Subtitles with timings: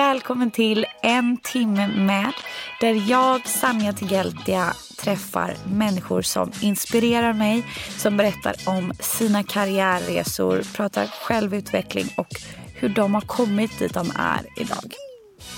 [0.00, 2.32] Välkommen till En timme med
[2.80, 7.66] där jag, Sanja Tigeltia, träffar människor som inspirerar mig,
[7.98, 12.28] som berättar om sina karriärresor, pratar självutveckling och
[12.74, 15.09] hur de har kommit dit de är idag.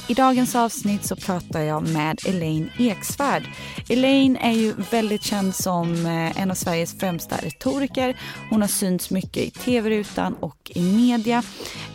[0.09, 3.43] I dagens avsnitt så pratar jag med Elaine Eksvärd.
[3.89, 8.17] Elaine är ju väldigt känd som eh, en av Sveriges främsta retoriker.
[8.51, 11.43] Hon har synts mycket i tv-rutan och i media.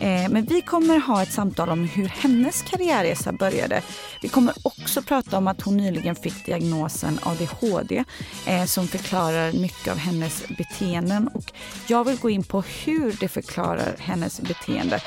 [0.00, 3.82] Eh, men vi kommer ha ett samtal om hur hennes karriärresa började.
[4.22, 8.04] Vi kommer också prata om att hon nyligen fick diagnosen ADHD
[8.46, 11.28] eh, som förklarar mycket av hennes beteenden.
[11.28, 11.52] Och
[11.86, 15.00] jag vill gå in på hur det förklarar hennes beteende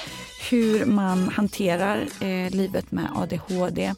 [0.50, 3.94] hur man hanterar eh, livet med ADHD.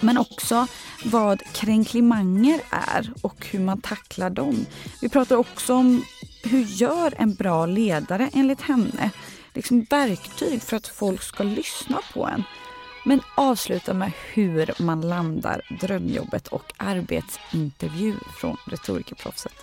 [0.00, 0.66] Men också
[1.04, 4.66] vad kränklimanger är och hur man tacklar dem.
[5.00, 6.04] Vi pratar också om
[6.44, 9.10] hur gör en bra ledare enligt henne?
[9.54, 12.44] Liksom verktyg för att folk ska lyssna på en.
[13.04, 19.54] Men avsluta med hur man landar drömjobbet och arbetsintervju från retorikerproffset.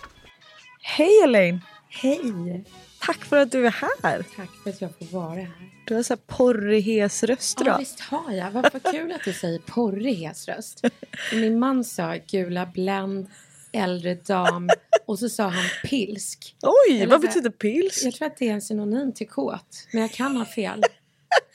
[0.82, 1.60] Hej Elaine!
[1.90, 2.64] Hej!
[3.00, 3.70] Tack för att du är
[4.02, 4.24] här.
[4.36, 5.50] Tack för att jag får vara här.
[5.86, 7.78] Du har så här porrig, hes röst Ja, idag.
[7.78, 8.50] visst har jag.
[8.50, 10.84] Vad vad kul att du säger porrig hes röst.
[11.32, 13.26] Min man sa gula Blend,
[13.72, 14.68] äldre dam
[15.06, 16.56] och så sa han pilsk.
[16.62, 18.02] Oj, Eller vad så- betyder pils?
[18.04, 20.82] Jag tror att det är en synonym till kåt, men jag kan ha fel.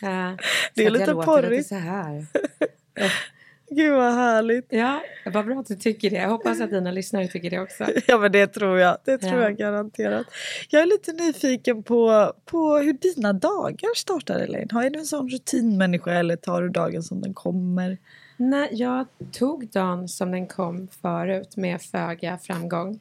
[0.01, 0.35] Eh,
[0.73, 1.51] Det är så att lite jag låter porrigt.
[1.51, 2.25] Lite så här.
[3.75, 4.65] Gud vad härligt.
[4.69, 5.01] Ja,
[5.33, 6.15] vad bra att du tycker det.
[6.15, 7.85] Jag hoppas att dina lyssnare tycker det också.
[8.07, 8.97] Ja men det tror jag.
[9.05, 9.41] Det tror Ja.
[9.41, 10.25] jag garanterat.
[10.69, 14.67] Jag är lite nyfiken på, på hur dina dagar startar Elaine.
[14.71, 17.97] Har du en sån rutinmänniska eller tar du dagen som den kommer?
[18.37, 22.99] Nej, jag tog dagen som den kom förut med föga framgång.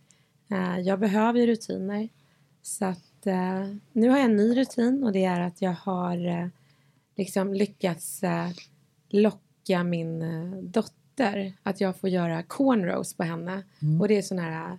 [0.50, 2.08] Eh, jag behöver ju rutiner.
[2.62, 6.26] Så att eh, nu har jag en ny rutin och det är att jag har
[6.26, 6.46] eh,
[7.16, 8.48] liksom lyckats eh,
[9.68, 13.62] locka min eh, dotter att jag får göra cornrows på henne.
[14.00, 14.76] Och det är såna här eh,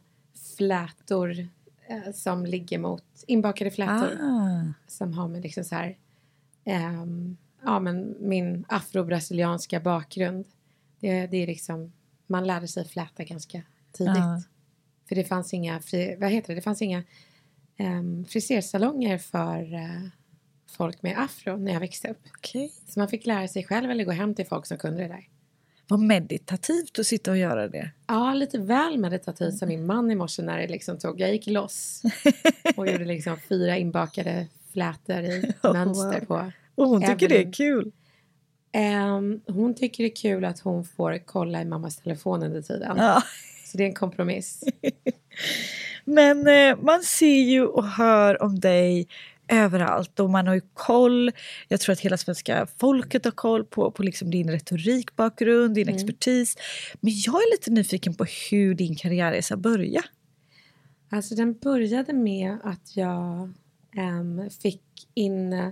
[0.58, 1.48] flätor
[1.88, 4.74] eh, som ligger mot inbakade flätor Ah.
[4.88, 5.98] som har med liksom så här,
[6.66, 10.46] ehm, ja men min afro-brasilianska bakgrund.
[11.00, 11.92] Det, det är liksom,
[12.28, 14.16] man lärde sig fläta ganska tidigt.
[14.16, 14.42] Ja.
[15.08, 17.04] För det fanns inga, fri, vad heter det, det fanns inga
[17.80, 20.08] um, frisersalonger för eh,
[20.76, 22.20] folk med afro när jag växte upp.
[22.38, 22.72] Okej.
[22.88, 25.28] Så man fick lära sig själv eller gå hem till folk som kunde det där.
[25.88, 27.92] Vad meditativt att sitta och göra det.
[28.08, 31.48] Ja, lite väl meditativt som min man i morse när det liksom tog, jag gick
[31.48, 32.02] loss
[32.76, 36.28] och gjorde liksom fyra inbakade flätor i Oh, mönster wow.
[36.28, 37.52] på Och hon tycker det är Evelyn.
[37.52, 37.92] kul.
[38.72, 42.98] Ehm, hon tycker det är kul att hon får kolla i mammas telefon under tiden.
[42.98, 43.24] Ja.
[43.66, 44.64] Så det är en kompromiss.
[46.06, 49.08] Men eh, man ser ju och hör om dig
[49.48, 51.32] överallt och man har ju koll.
[51.68, 56.58] Jag tror att hela svenska folket har koll på, på liksom din retorikbakgrund, din expertis.
[57.02, 60.08] Men jag är lite nyfiken på hur din karriärresa började.
[61.10, 63.54] Alltså den började med att jag
[63.98, 64.82] ehm, fick
[65.14, 65.70] in eh,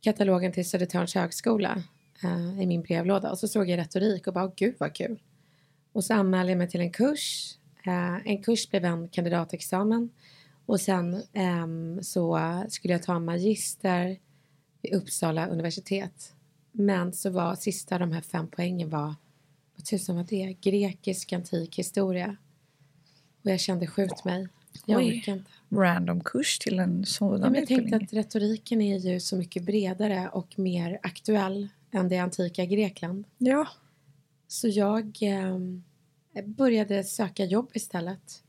[0.00, 1.82] katalogen till Södertörns högskola
[2.24, 5.18] eh, i min brevlåda och så såg jag retorik och bara "Åh, gud vad kul.
[5.92, 7.54] Och så anmälde jag mig till en kurs.
[7.86, 10.10] Eh, en kurs blev en kandidatexamen
[10.68, 14.18] och sen ehm, så skulle jag ta en magister
[14.82, 16.34] vid Uppsala universitet.
[16.72, 19.14] Men så var sista de här fem poängen var,
[19.76, 20.56] vad tusan var det?
[20.60, 22.36] Grekisk antik historia.
[23.44, 24.48] Och jag kände skjut mig.
[24.86, 25.18] Jag Oj.
[25.18, 25.50] orkar inte.
[25.68, 29.62] Random kurs till en Ja, sådan men jag tänkte att retoriken är ju så mycket
[29.62, 33.24] bredare och mer aktuell än det antika Grekland.
[33.38, 33.68] Ja.
[34.48, 35.84] Så jag ehm,
[36.44, 38.42] började söka jobb istället.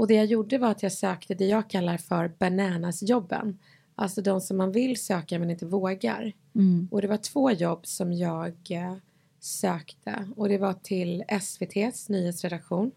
[0.00, 3.58] Och det jag gjorde var att jag sökte det jag kallar för bananasjobben.
[3.94, 6.32] Alltså de som man vill söka men inte vågar.
[6.54, 6.88] Mm.
[6.90, 8.94] Och det var två jobb som jag eh,
[9.40, 10.28] sökte.
[10.36, 12.90] Och det var till SVTs nyhetsredaktion.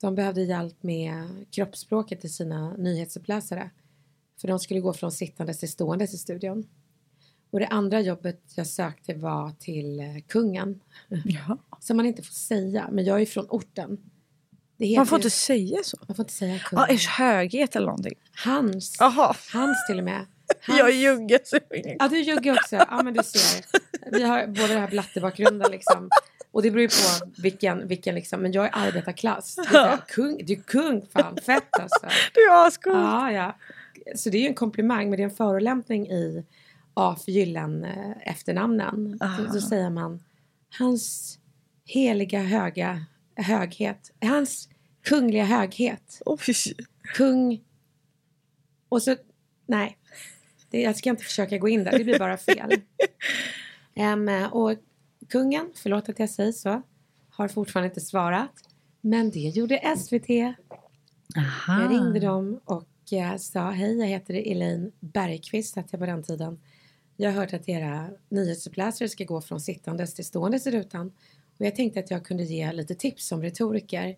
[0.00, 3.70] De behövde hjälp med kroppsspråket till sina nyhetsuppläsare.
[4.40, 6.66] För de skulle gå från sittandes till ståendes i studion.
[7.50, 10.80] Och det andra jobbet jag sökte var till eh, kungen.
[11.24, 11.58] Ja.
[11.80, 13.98] Som man inte får säga, men jag är från orten.
[14.96, 15.98] Man får inte säga så.
[16.08, 16.78] man får inte säga kung.
[16.78, 18.14] Ja, ers höghet eller någonting.
[18.44, 18.96] Hans.
[18.98, 19.34] Jaha.
[19.52, 20.26] Hans till och med.
[20.62, 20.78] Hans.
[20.78, 21.38] Jag är jugge
[21.98, 22.76] Ja, du är jugge också.
[22.76, 23.64] Ja, men du ser.
[24.12, 26.10] Vi har båda den här blattebakgrunden liksom.
[26.52, 29.56] Och det beror ju på vilken, vilken liksom, men jag är arbetarklass.
[29.56, 32.06] Det är kung, du är kung, fan, fett alltså.
[32.34, 32.92] Du är ascool.
[32.92, 33.56] Ja, ja.
[34.16, 36.44] Så det är ju en komplimang, men det är en förolämpning i
[36.94, 39.18] af Gyllen eh, efternamnen.
[39.18, 40.22] Då, då säger man
[40.78, 41.38] hans
[41.84, 43.04] heliga höga
[43.36, 44.68] höghet, hans
[45.02, 46.54] kungliga höghet, Oj.
[47.14, 47.64] kung
[48.88, 49.16] och så,
[49.66, 49.98] nej,
[50.70, 52.72] det, jag ska inte försöka gå in där, det blir bara fel.
[53.94, 54.74] Em, och
[55.28, 56.82] kungen, förlåt att jag säger så,
[57.30, 58.52] har fortfarande inte svarat.
[59.00, 60.30] Men det gjorde SVT.
[61.36, 61.82] Aha.
[61.82, 66.22] Jag ringde dem och eh, sa hej, jag heter Elaine Bergqvist, hette jag på den
[66.22, 66.60] tiden.
[67.16, 71.12] Jag har hört att era nyhetsuppläsare ska gå från sittandes till ståendes i rutan.
[71.58, 74.16] Och jag tänkte att jag kunde ge lite tips som retoriker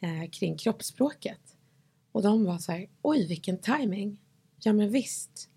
[0.00, 1.40] eh, kring kroppsspråket.
[2.12, 4.20] Och de var så här, oj vilken timing.
[4.60, 5.48] Ja men visst.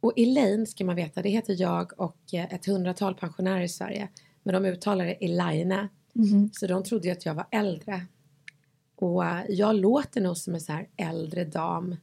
[0.00, 4.08] Och Elaine ska man veta, det heter jag och eh, ett hundratal pensionärer i Sverige.
[4.42, 5.88] Men de uttalar det Elaine.
[6.12, 6.50] Mhm.
[6.52, 8.06] Så de trodde ju att jag var äldre.
[8.96, 11.96] Och eh, jag låter nog som en så här äldre dam.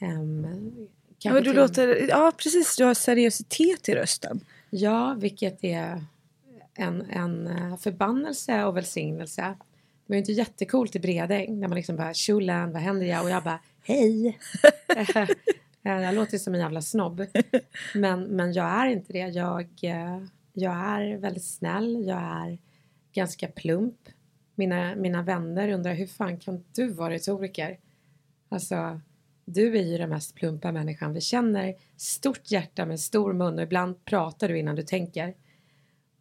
[0.00, 0.88] Um,
[1.24, 2.76] Ja, du låter, ja, precis.
[2.76, 4.40] Du har seriositet i rösten.
[4.70, 6.04] Ja, vilket är
[6.74, 9.42] en, en eh, förbannelse och välsignelse.
[9.42, 13.24] Det var ju inte jättekult i Bredäng när man liksom bara tjolan, vad händer jag?
[13.24, 14.38] Och jag bara hej.
[15.84, 17.26] Eh, jag låter som en jävla snobb.
[17.94, 19.18] Men, men jag är inte det.
[19.28, 20.22] Jag, eh,
[20.52, 22.04] jag är väldigt snäll.
[22.06, 22.58] Jag är
[23.12, 23.96] ganska plump.
[24.54, 27.78] Mina, mina vänner undrar hur fan kan du vara retoriker?
[28.48, 29.00] Alltså,
[29.44, 31.74] du är ju den mest plumpa människan vi känner.
[31.96, 35.34] Stort hjärta med stor mun och ibland pratar du innan du tänker.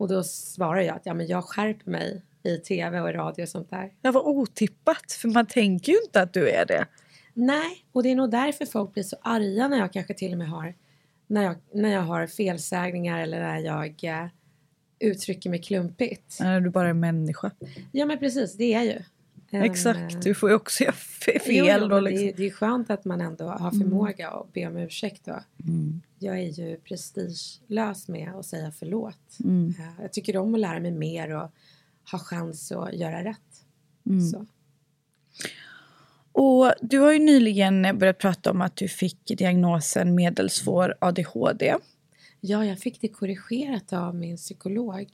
[0.02, 3.44] Och då svarar jag att ja, men jag skärper mig i tv och i radio
[3.44, 3.94] och sånt där.
[4.02, 6.86] Det var otippat, för man tänker ju inte att du är det.
[7.34, 10.38] Nej, och det är nog därför folk blir så arga när jag kanske till och
[10.38, 10.74] med har
[11.28, 14.28] när jag, när jag har felsägningar eller när jag eh,
[15.00, 16.40] uttrycker mig klumpigt.
[16.40, 17.52] När du bara är människa.
[17.92, 19.00] Ja men precis, det är ju.
[19.52, 22.00] Exakt, du får ju också göra fe- fel jo, då.
[22.00, 22.26] Liksom.
[22.26, 25.40] det, är, det är skönt att man ändå har förmåga att be om ursäkt då.
[25.68, 26.02] Mm.
[26.20, 29.38] Jag är ju prestigelös med att säga förlåt.
[29.44, 29.74] Mm.
[29.80, 31.52] Eh, Jag tycker om att lära mig mer och
[32.12, 33.66] ha chans att göra rätt.
[34.06, 34.22] Mm.
[34.22, 34.46] Så.
[36.34, 41.76] Och du har ju nyligen börjat prata om att du fick diagnosen medelsvår ADHD.
[42.40, 45.08] Ja, jag fick det korrigerat av min psykolog.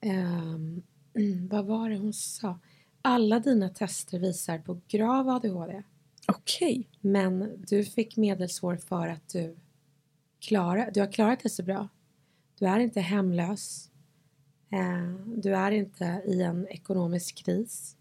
[0.00, 0.82] Ehm,
[1.50, 2.58] vad var det hon sa?
[3.06, 5.82] Alla dina tester visar på grav ADHD.
[6.26, 6.88] Okej.
[7.00, 9.56] Men du fick medelsvår för att du,
[10.40, 11.88] klara, du har klarat det så bra.
[12.58, 13.90] Du är inte hemlös.
[14.70, 17.96] Eh, du är inte i en ekonomisk kris.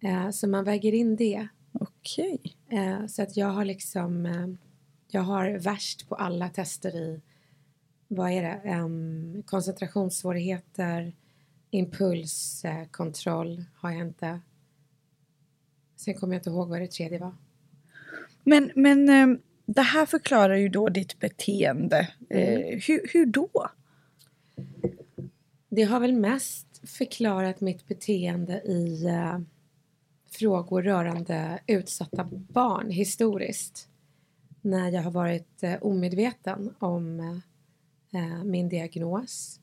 [0.00, 1.48] Eh, så man väger in det.
[1.72, 2.40] Okej.
[2.68, 4.26] Eh, så att jag har liksom,
[5.08, 7.20] jag har värst på alla tester i,
[8.08, 11.12] vad är det, koncentrationssvårigheter,
[11.74, 14.40] impulskontroll har jag inte.
[15.96, 17.34] Sen kommer jag inte ihåg vad det tredje var.
[18.42, 22.08] Men, men eh, det här förklarar ju då ditt beteende.
[22.30, 22.48] Mm.
[22.48, 23.70] Eh, hur, hur då?
[25.68, 29.38] Det har väl mest förklarat mitt beteende i eh,
[30.30, 33.88] frågor rörande utsatta barn historiskt.
[34.60, 37.40] När jag har varit omedveten om
[38.44, 39.60] min diagnos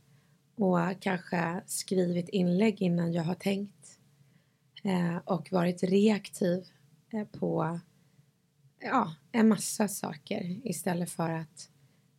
[0.61, 3.99] och kanske skrivit inlägg innan jag har tänkt
[4.83, 6.63] eh, och varit reaktiv
[7.13, 7.79] eh, på
[8.79, 11.69] ja, en massa saker istället för att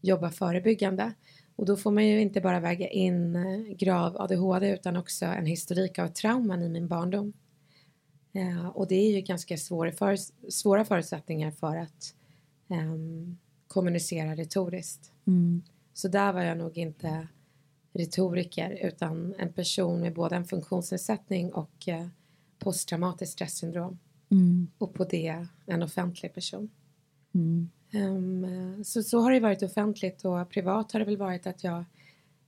[0.00, 1.12] jobba förebyggande.
[1.56, 5.46] Och då får man ju inte bara väga in eh, grav ADHD utan också en
[5.46, 7.32] historik av trauman i min barndom.
[8.32, 10.16] Eh, och det är ju ganska svåra, för,
[10.50, 12.14] svåra förutsättningar för att
[12.68, 15.12] ehm, kommunicera retoriskt.
[15.26, 15.62] Mm.
[15.92, 17.28] Så där var jag nog inte
[17.92, 22.06] retoriker utan en person med både en funktionsnedsättning och eh,
[22.58, 23.98] posttraumatiskt stresssyndrom.
[24.30, 24.68] Mm.
[24.78, 26.70] Och på det en offentlig person.
[27.34, 27.70] Mm.
[27.92, 31.84] Ehm, så, så har det varit offentligt och privat har det väl varit att jag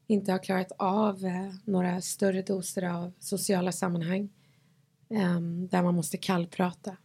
[0.06, 4.28] inte har klarat av eh, några större doser av sociala sammanhang
[5.08, 6.96] ehm, där man måste kallprata.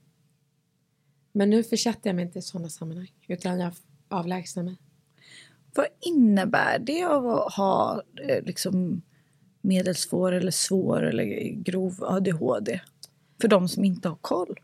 [1.32, 3.74] Men nu försätter jag mig inte i sådana sammanhang utan jag
[4.08, 4.78] avlägsnar mig.
[5.80, 9.02] Vad innebär det av att ha eh, liksom,
[9.62, 12.82] medelsvår eller svår eller grov ADHD?
[13.42, 14.60] För de som inte har koll.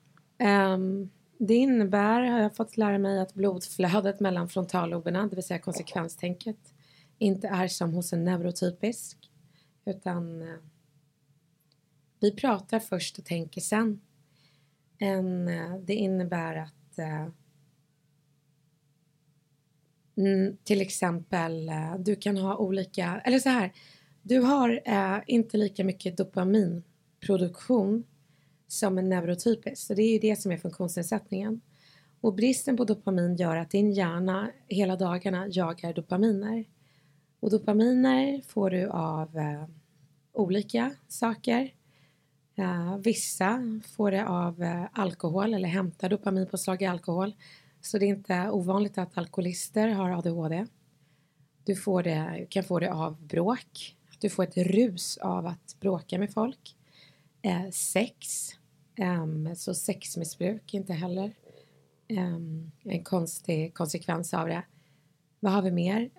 [0.73, 5.59] Um, det innebär, har jag fått lära mig, att blodflödet mellan frontalloberna, det vill säga
[5.59, 6.73] konsekvenstänket,
[7.17, 9.17] inte är som hos en neurotypisk.
[9.85, 10.55] Utan uh,
[12.19, 14.01] vi pratar först och tänker sen.
[14.97, 17.33] En, uh, det innebär att uh,
[20.17, 23.71] mm, till exempel eh, du kan ha olika, eller så här,
[24.21, 28.03] du har eh, inte lika mycket dopaminproduktion
[28.67, 29.87] som en neurotypisk.
[29.87, 31.61] Så det är ju det som är funktionsnedsättningen.
[32.21, 36.65] Och bristen på dopamin gör att din hjärna hela dagarna jagar dopaminer.
[37.39, 39.65] Och dopaminer får du av eh,
[40.33, 41.73] olika saker.
[42.55, 47.33] Eh, vissa får det av eh, alkohol eller hämtar dopaminpåslag i alkohol.
[47.85, 50.65] Så det är inte ovanligt att alkoholister har ADHD.
[51.63, 53.95] Du får det, kan få det av bråk.
[54.19, 56.75] Du får ett rus av att bråka med folk.
[57.45, 58.49] Uh, sex.
[58.99, 61.33] Um, så sexmissbruk inte heller
[62.09, 64.63] um, en konstig konsekvens av det.
[65.39, 66.09] Vad har vi mer?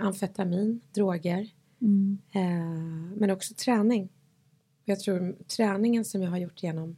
[0.00, 1.50] amfetamin, droger.
[1.80, 2.18] Mm.
[3.16, 4.08] men också träning
[4.88, 6.96] jag tror träningen som jag har gjort genom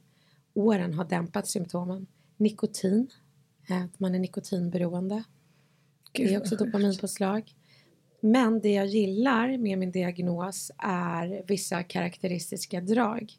[0.54, 2.06] åren har dämpat symptomen.
[2.36, 3.10] Nikotin,
[3.68, 5.24] att man är nikotinberoende.
[6.12, 7.54] Gud, det är också dopaminpåslag.
[8.20, 13.32] Men det jag gillar med min diagnos är vissa karaktäristiska drag.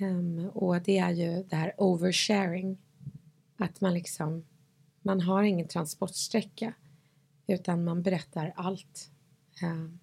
[0.00, 2.78] Um, och det är ju det här oversharing.
[3.56, 4.44] Att man liksom,
[5.02, 6.72] man har ingen transportsträcka
[7.46, 9.10] utan man berättar allt.
[9.62, 10.00] Um,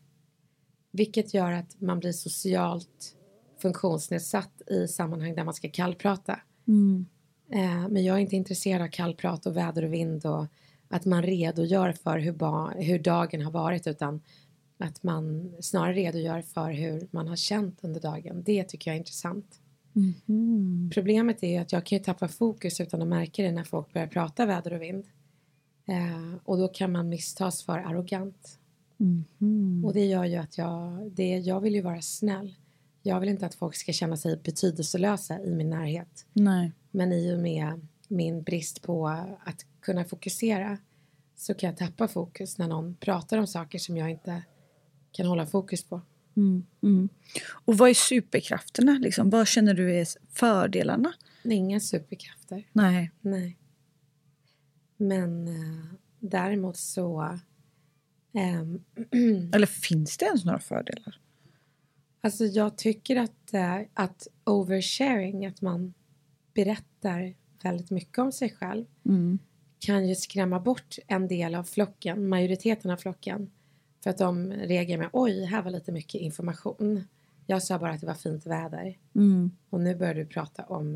[0.92, 3.16] vilket gör att man blir socialt
[3.58, 6.40] funktionsnedsatt i sammanhang där man ska kallprata.
[6.68, 7.06] Mm.
[7.54, 10.46] Eh, men jag är inte intresserad av kallprat och väder och vind och
[10.88, 14.22] att man redogör för hur, hur dagen har varit utan
[14.78, 18.44] att man snarare redogör för hur man har känt under dagen.
[18.46, 19.60] Det tycker jag är intressant.
[20.28, 20.90] Mm.
[20.94, 24.08] Problemet är att jag kan ju tappa fokus utan att märka det när folk börjar
[24.08, 25.06] prata väder och vind.
[25.86, 28.60] Eh, och då kan man misstas för arrogant.
[29.00, 29.86] Mm.
[29.86, 32.56] Och det gör ju att jag, det, jag vill ju vara snäll.
[33.02, 36.26] Jag vill inte att folk ska känna sig betydelselösa i min närhet.
[36.34, 36.72] Nej.
[36.96, 39.08] Men i och med min brist på
[39.44, 40.78] att kunna fokusera
[41.36, 44.44] så kan jag tappa fokus när någon pratar om saker som jag inte
[45.12, 46.02] kan hålla fokus på.
[46.36, 47.10] Mm, mm.
[47.66, 48.98] Och vad är superkrafterna?
[49.02, 49.30] Liksom?
[49.30, 51.14] Vad känner du är fördelarna?
[51.44, 52.68] Inga superkrafter.
[52.72, 53.12] Nej.
[53.22, 53.58] Nej.
[54.98, 55.86] Men äh,
[56.20, 57.40] däremot så...
[58.34, 58.84] Ähm,
[59.54, 61.20] Eller finns det ens några fördelar?
[62.22, 65.94] Alltså jag tycker att, äh, att oversharing, att man
[66.54, 67.34] berättar
[67.64, 69.40] väldigt mycket om sig själv mm.
[69.80, 73.52] kan ju skrämma bort en del av flocken, majoriteten av flocken.
[74.04, 77.04] För att de reagerar med oj, här var lite mycket information.
[77.48, 78.98] Jag sa bara att det var fint väder.
[79.16, 79.52] Mm.
[79.70, 80.96] Och nu börjar du prata om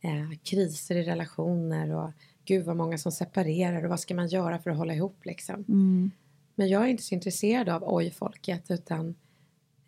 [0.00, 2.10] eh, kriser i relationer och
[2.44, 5.54] gud vad många som separerar och vad ska man göra för att hålla ihop liksom.
[5.54, 6.10] Mm.
[6.54, 9.14] Men jag är inte så intresserad av oj-folket utan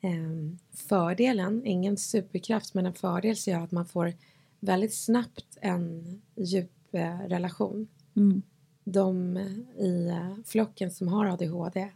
[0.00, 4.12] eh, fördelen, ingen superkraft men en fördel ser jag att man får
[4.66, 6.04] väldigt snabbt en
[6.36, 7.88] djup eh, relation.
[8.16, 8.42] Mm.
[8.84, 9.36] De
[9.78, 11.90] i eh, flocken som har ADHD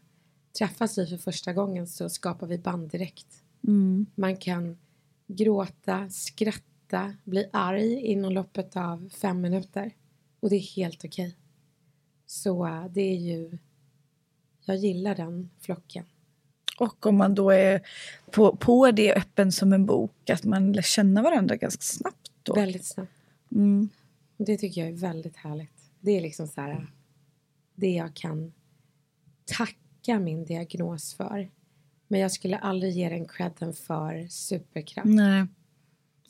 [0.59, 3.43] träffas vi för första gången så skapar vi band direkt.
[3.67, 4.07] Mm.
[4.15, 4.79] Man kan
[5.27, 9.93] gråta, skratta, bli arg inom loppet av fem minuter
[10.41, 11.27] och det är helt okej.
[11.27, 11.37] Okay.
[12.27, 13.59] Så eh, det är ju,
[14.65, 16.05] jag gillar den flocken.
[16.79, 17.81] Och om man då är
[18.31, 22.20] på, på det öppen som en bok, att man lär känna varandra ganska snabbt.
[22.43, 22.55] Då.
[22.55, 23.13] Väldigt snabbt.
[23.53, 23.89] Mm.
[24.37, 25.91] Det tycker jag är väldigt härligt.
[26.01, 26.87] Det är liksom så här,
[27.75, 28.53] det jag kan
[29.45, 31.51] tacka min diagnos för.
[32.09, 35.09] Men jag skulle aldrig ge den credden för superkraft.
[35.09, 35.47] Nej.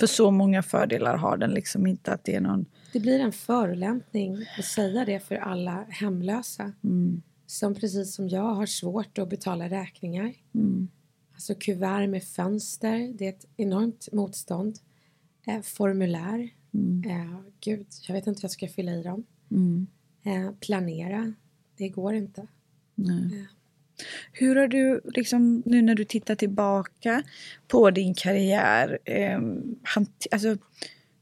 [0.00, 2.67] För så många fördelar har den liksom inte att det är någon...
[2.93, 6.73] Det blir en förolämpning att säga det för alla hemlösa.
[6.85, 10.35] Mm som precis som jag har svårt att betala räkningar.
[10.55, 10.88] Mm.
[11.35, 14.79] Alltså kuvert med fönster, det är ett enormt motstånd.
[15.50, 17.11] Eh, formulär, mm.
[17.11, 19.25] eh, gud, jag vet inte hur jag ska fylla i dem.
[19.50, 19.87] Mm.
[20.25, 21.33] Eh, planera,
[21.76, 22.40] det går inte.
[22.99, 23.42] Eh.
[24.33, 27.23] Hur har du, liksom, nu när du tittar tillbaka
[27.69, 29.40] på din karriär, eh,
[30.30, 30.57] alltså,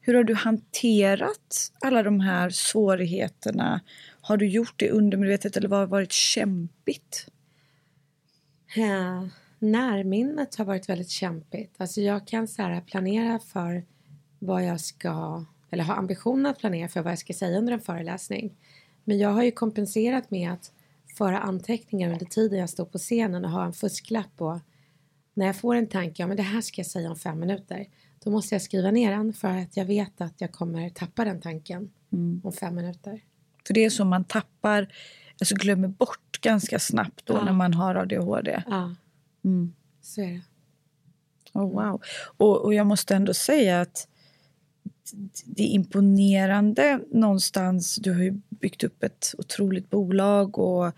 [0.00, 3.80] hur har du hanterat alla de här svårigheterna
[4.20, 7.26] har du gjort det undermedvetet eller vad har varit kämpigt?
[8.76, 11.75] Ja, närminnet har varit väldigt kämpigt.
[11.76, 13.85] Alltså jag kan så planera för
[14.38, 17.80] vad jag ska, eller ha ambitionen att planera för vad jag ska säga under en
[17.80, 18.57] föreläsning.
[19.04, 20.73] Men jag har ju kompenserat med att
[21.18, 24.59] föra anteckningar under tiden jag står på scenen och ha en fusklapp och
[25.35, 27.87] när jag får en tanke, ja men det här ska jag säga om fem minuter,
[28.25, 31.40] då måste jag skriva ner den för att jag vet att jag kommer tappa den
[31.40, 32.40] tanken mm.
[32.45, 33.21] om fem minuter.
[33.66, 34.92] För det är så man tappar,
[35.40, 37.45] alltså glömmer bort ganska snabbt då ja.
[37.45, 38.62] när man har ADHD.
[38.66, 38.95] Ja,
[39.45, 39.75] mm.
[40.00, 40.42] så är det.
[41.52, 42.02] Oh, wow.
[42.37, 44.09] Och, och jag måste ändå säga att
[45.44, 47.96] det är imponerande någonstans.
[47.96, 50.92] Du har ju byggt upp ett otroligt bolag och,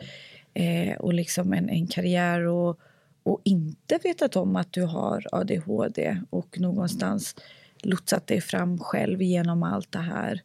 [0.54, 2.80] eh, och liksom en, en karriär och,
[3.22, 7.34] och inte vetat om att du har ADHD och någonstans
[7.82, 10.42] lotsat dig fram själv genom allt det här.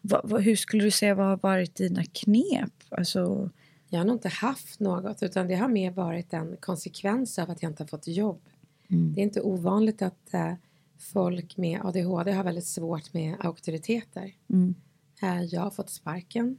[0.00, 2.72] Va, va, hur skulle du säga vad har varit dina knep?
[2.88, 3.50] Alltså...
[3.92, 7.62] Jag har nog inte haft något utan det har mer varit en konsekvens av att
[7.62, 8.40] jag inte har fått jobb.
[8.88, 9.14] Mm.
[9.14, 10.52] Det är inte ovanligt att äh,
[11.00, 14.32] folk med ADHD har väldigt svårt med auktoriteter.
[14.50, 14.74] Mm.
[15.22, 16.58] Äh, jag har fått sparken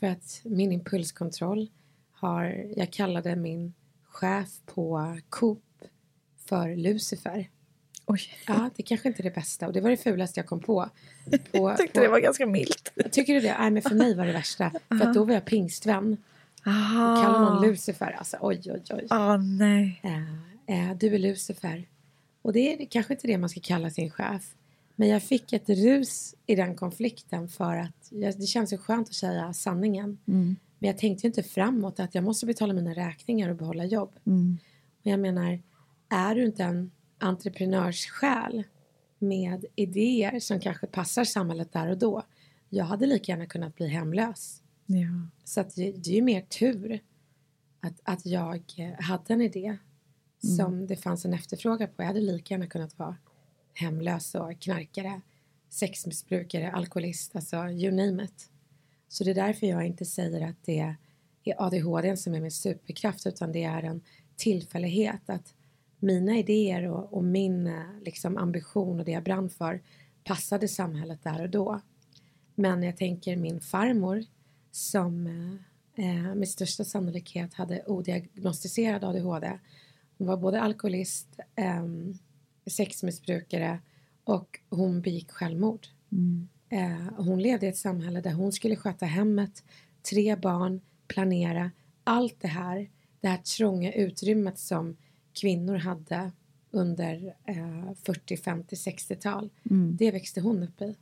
[0.00, 1.70] för att min impulskontroll
[2.12, 3.72] har, jag kallade min
[4.02, 5.62] chef på Coop
[6.36, 7.48] för Lucifer.
[8.06, 8.20] Oj.
[8.46, 10.88] Ja, det kanske inte är det bästa och det var det fulaste jag kom på.
[11.30, 12.92] på jag tyckte på, det var ganska milt.
[13.10, 13.56] Tycker du det?
[13.58, 14.70] Nej, men för mig var det värsta.
[14.88, 16.16] För att då var jag pingstvän.
[16.66, 17.12] Aha.
[17.12, 18.16] Och kallade någon Lucifer.
[18.18, 19.06] Alltså oj, oj, oj.
[19.10, 20.00] Oh, nej.
[20.66, 21.86] Äh, äh, du är Lucifer.
[22.42, 24.54] Och det är kanske inte det man ska kalla sin chef.
[24.96, 29.08] Men jag fick ett rus i den konflikten för att jag, det känns så skönt
[29.08, 30.18] att säga sanningen.
[30.26, 30.56] Mm.
[30.78, 34.18] Men jag tänkte ju inte framåt att jag måste betala mina räkningar och behålla jobb.
[34.26, 34.58] Mm.
[35.00, 35.62] Och jag menar,
[36.08, 38.64] är du inte en entreprenörssjäl
[39.18, 42.22] med idéer som kanske passar samhället där och då.
[42.68, 44.62] Jag hade lika gärna kunnat bli hemlös.
[44.86, 45.28] Ja.
[45.44, 47.00] Så det, det är ju mer tur
[47.80, 48.62] att, att jag
[48.98, 49.78] hade en idé
[50.44, 50.56] mm.
[50.56, 52.02] som det fanns en efterfrågan på.
[52.02, 53.16] Jag hade lika gärna kunnat vara
[53.74, 55.20] hemlös och knarkare,
[55.68, 58.50] sexmissbrukare, alkoholist, alltså you name it.
[59.08, 60.96] Så det är därför jag inte säger att det är
[61.56, 64.00] ADHD som är min superkraft utan det är en
[64.36, 65.54] tillfällighet att
[65.98, 69.82] mina idéer och, och min eh, liksom, ambition och det jag brann för
[70.24, 71.80] passade samhället där och då.
[72.54, 74.24] Men jag tänker min farmor
[74.70, 75.26] som
[75.96, 79.58] eh, eh, med största sannolikhet hade odiagnostiserad ADHD.
[80.22, 81.86] Hon var både alkoholist, eh,
[82.66, 83.80] sexmissbrukare
[84.24, 85.86] och hon begick självmord.
[86.12, 86.48] Mm.
[86.68, 89.64] Eh, hon levde i ett samhälle där hon skulle sköta hemmet,
[90.10, 91.70] tre barn, planera
[92.04, 94.96] allt det här, det här trånga utrymmet som
[95.32, 96.32] kvinnor hade
[96.70, 99.50] under eh, 40, 50, 60-tal.
[99.70, 99.96] Mm.
[99.96, 100.96] Det växte hon upp i.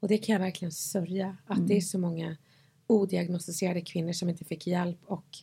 [0.00, 1.36] Och det kan jag verkligen sörja.
[1.46, 1.68] Att mm.
[1.68, 2.36] det är så många
[2.86, 5.38] odiagnostiserade kvinnor som inte fick hjälp och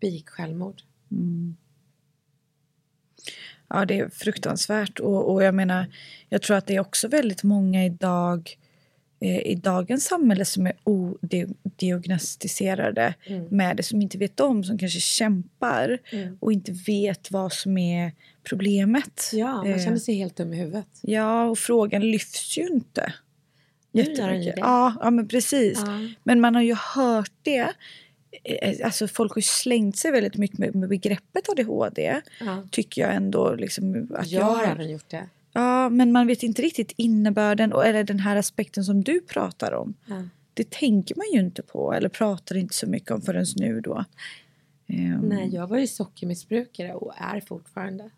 [0.00, 0.82] begick självmord.
[1.10, 1.56] Mm.
[3.68, 5.00] Ja, det är fruktansvärt.
[5.00, 5.86] Och, och jag menar,
[6.28, 8.56] jag tror att det är också väldigt många idag
[9.24, 13.46] Eh, i dagens samhälle som är odiagnostiserade mm.
[13.50, 16.38] med det, som inte vet om, som kanske kämpar mm.
[16.40, 19.30] och inte vet vad som är problemet.
[19.32, 20.88] Ja, man känner eh, sig helt dum i huvudet.
[21.00, 23.12] Ja, och frågan lyfts ju inte.
[23.92, 24.54] Jättemycket.
[24.56, 25.82] Ja, ja, men precis.
[25.86, 26.08] Ja.
[26.22, 27.72] Men man har ju hört det.
[28.44, 32.20] Eh, alltså folk har ju slängt sig väldigt mycket med, med begreppet ADHD.
[32.40, 32.62] Ja.
[32.70, 33.54] Tycker jag ändå.
[33.54, 35.28] Liksom, att jag, jag har även gjort det.
[35.52, 39.94] Ja, men man vet inte riktigt innebörden eller den här aspekten som du pratar om.
[40.06, 40.22] Ja.
[40.54, 44.04] Det tänker man ju inte på eller pratar inte så mycket om förrän nu då.
[44.88, 45.20] Um.
[45.20, 48.10] Nej, jag var ju sockermissbrukare och är fortfarande.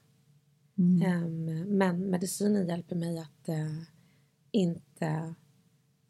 [0.79, 1.25] Mm.
[1.25, 3.83] Um, men medicinen hjälper mig att uh,
[4.51, 5.35] inte...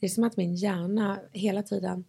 [0.00, 2.04] Det är som att min hjärna hela tiden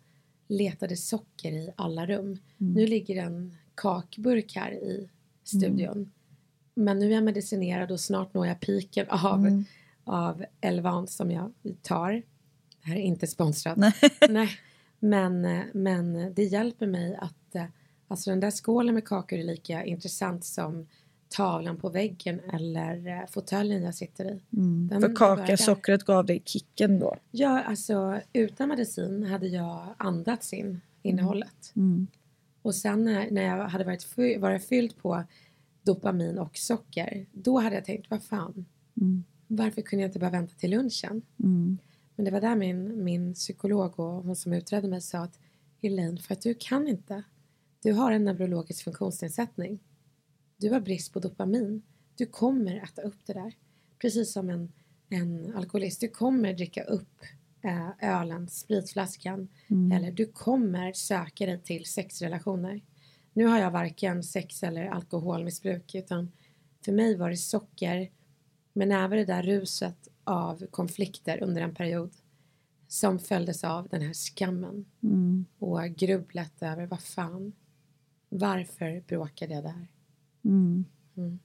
[0.47, 2.25] letade socker i alla rum.
[2.25, 2.73] Mm.
[2.73, 5.09] Nu ligger en kakburk här i
[5.43, 5.91] studion.
[5.91, 6.11] Mm.
[6.73, 9.65] Men nu är jag medicinerad och snart når jag piken av, mm.
[10.03, 12.11] av Elvan som jag tar.
[12.11, 12.23] Det
[12.89, 13.77] här är inte sponsrat.
[13.77, 13.93] Nej.
[14.29, 14.49] Nej.
[14.99, 15.41] Men,
[15.73, 17.55] men det hjälper mig att
[18.07, 20.87] alltså den där skålen med kakor är lika intressant som
[21.29, 24.41] tavlan på väggen eller eh, fåtöljen jag sitter i.
[24.57, 25.01] Mm.
[25.01, 27.15] För kakasockret gav dig kicken då?
[27.31, 31.73] Ja, alltså utan medicin hade jag andats in innehållet.
[31.75, 32.07] Mm.
[32.61, 35.23] Och sen när, när jag hade varit, varit fylld på
[35.83, 37.25] dopamin och socker.
[37.31, 38.65] Då hade jag tänkt, vad fan,
[39.01, 39.23] mm.
[39.47, 41.21] varför kunde jag inte bara vänta till lunchen?
[41.43, 41.77] Mm.
[42.15, 45.39] Men det var där min, min psykolog och hon som utredde mig sa att
[45.81, 47.23] Elaine, för att du kan inte.
[47.83, 49.79] Du har en neurologisk funktionsnedsättning.
[50.57, 51.81] Du har brist på dopamin.
[52.15, 53.53] Du kommer äta upp det där.
[54.01, 54.71] Precis som en,
[55.09, 56.01] en alkoholist.
[56.01, 57.21] Du kommer dricka upp
[57.61, 59.47] äh, ölen, spritflaskan.
[59.67, 59.91] Mm.
[59.91, 62.81] Eller du kommer söka dig till sexrelationer.
[63.33, 66.31] Nu har jag varken sex eller alkoholmissbruk utan
[66.85, 68.11] för mig var det socker
[68.73, 72.11] men även det där ruset av konflikter under en period
[72.87, 75.45] som följdes av den här skammen mm.
[75.59, 77.53] och grubblet över vad fan
[78.29, 79.87] varför bråkade jag där?
[80.45, 80.85] Mm.
[81.17, 81.39] Mm.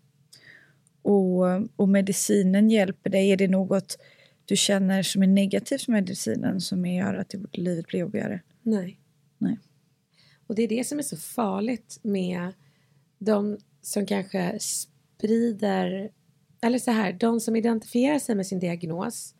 [1.02, 1.44] Och,
[1.76, 3.30] och medicinen hjälper dig?
[3.30, 3.98] Är det något
[4.44, 8.40] du känner som är negativt med medicinen som gör att livet blir jobbigare?
[8.62, 9.00] Nej.
[9.38, 9.58] Nej.
[10.46, 12.52] Och det är det som är så farligt med
[13.18, 16.10] de som kanske sprider,
[16.60, 19.34] eller så här, de som identifierar sig med sin diagnos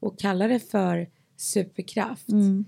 [0.00, 2.64] och kalla det för superkraft Mm.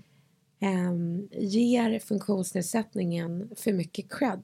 [0.59, 4.41] ehm, ger funktionsnedsättningen för mycket cred.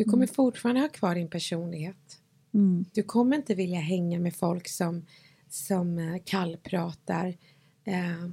[0.00, 0.34] Du kommer Mm.
[0.34, 2.20] fortfarande ha kvar din personlighet.
[2.54, 2.84] Mm.
[2.92, 5.06] Du kommer inte vilja hänga med folk som,
[5.48, 7.36] som eh, kallpratar.
[7.84, 8.30] Eh,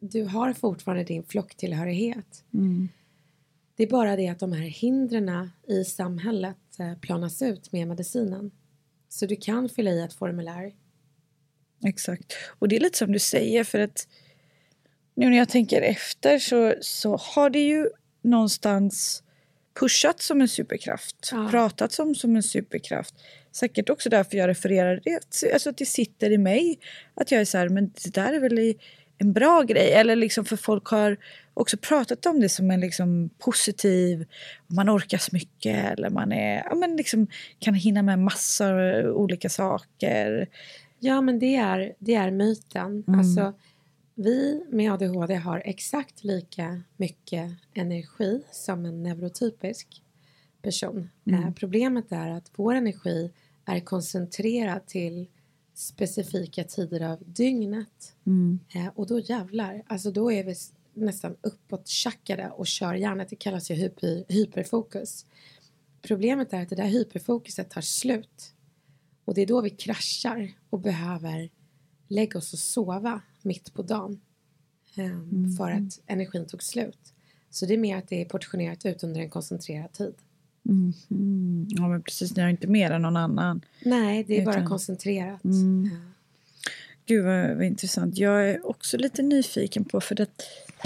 [0.00, 2.44] du har fortfarande din flocktillhörighet.
[2.54, 2.88] Mm.
[3.76, 8.50] Det är bara det att de här hindren i samhället eh, planas ut med medicinen.
[9.08, 10.72] Så du kan fylla i ett formulär.
[11.84, 12.32] Exakt.
[12.58, 14.08] Och det är lite som du säger för att
[15.14, 17.88] nu när jag tänker efter så, så har det ju
[18.22, 19.22] någonstans
[19.80, 21.28] pushats som en superkraft.
[21.32, 21.48] Ja.
[21.50, 23.14] Pratats om som en superkraft.
[23.52, 25.52] Säkert också därför jag refererar det.
[25.52, 26.78] Alltså att det sitter i mig.
[27.14, 28.74] Att jag är så här, men det där är väl
[29.18, 29.92] en bra grej.
[29.92, 31.16] Eller liksom för folk har
[31.54, 34.26] också pratat om det som en liksom positiv,
[34.66, 37.26] man orkar så mycket eller man är, ja, men liksom
[37.58, 40.48] kan hinna med massor av olika saker.
[40.98, 43.04] Ja, men det är, det är myten.
[43.08, 43.20] Mm.
[43.20, 43.54] Alltså,
[44.22, 50.02] vi med ADHD har exakt lika mycket energi som en neurotypisk
[50.62, 51.10] person.
[51.24, 51.42] Mm.
[51.42, 53.30] Eh, problemet är att vår energi
[53.64, 55.26] är koncentrerad till
[55.74, 58.14] specifika tider av dygnet.
[58.74, 60.54] Eh, och då jävlar, alltså då är vi
[60.94, 63.28] nästan uppåt tjackade och kör hjärnet.
[63.28, 65.26] Det kallas ju hyper, hyperfokus.
[66.02, 68.54] Problemet är att det där hyperfokuset tar slut.
[69.24, 71.50] Och det är då vi kraschar och behöver
[72.08, 74.20] lägga oss och sova mitt på dagen.
[74.96, 76.98] ehm, För att energin tog slut.
[77.50, 80.14] Så det är mer att det är portionerat ut under en koncentrerad tid.
[80.68, 81.66] Mm.
[81.70, 83.60] Ja men precis, ni har inte mer än någon annan.
[83.84, 85.44] Nej, det är bara Utan- koncentrerat.
[85.44, 85.90] Mm.
[85.92, 85.98] Ja.
[87.06, 88.18] Gud vad, vad intressant.
[88.18, 90.26] Jag är också lite nyfiken på för det,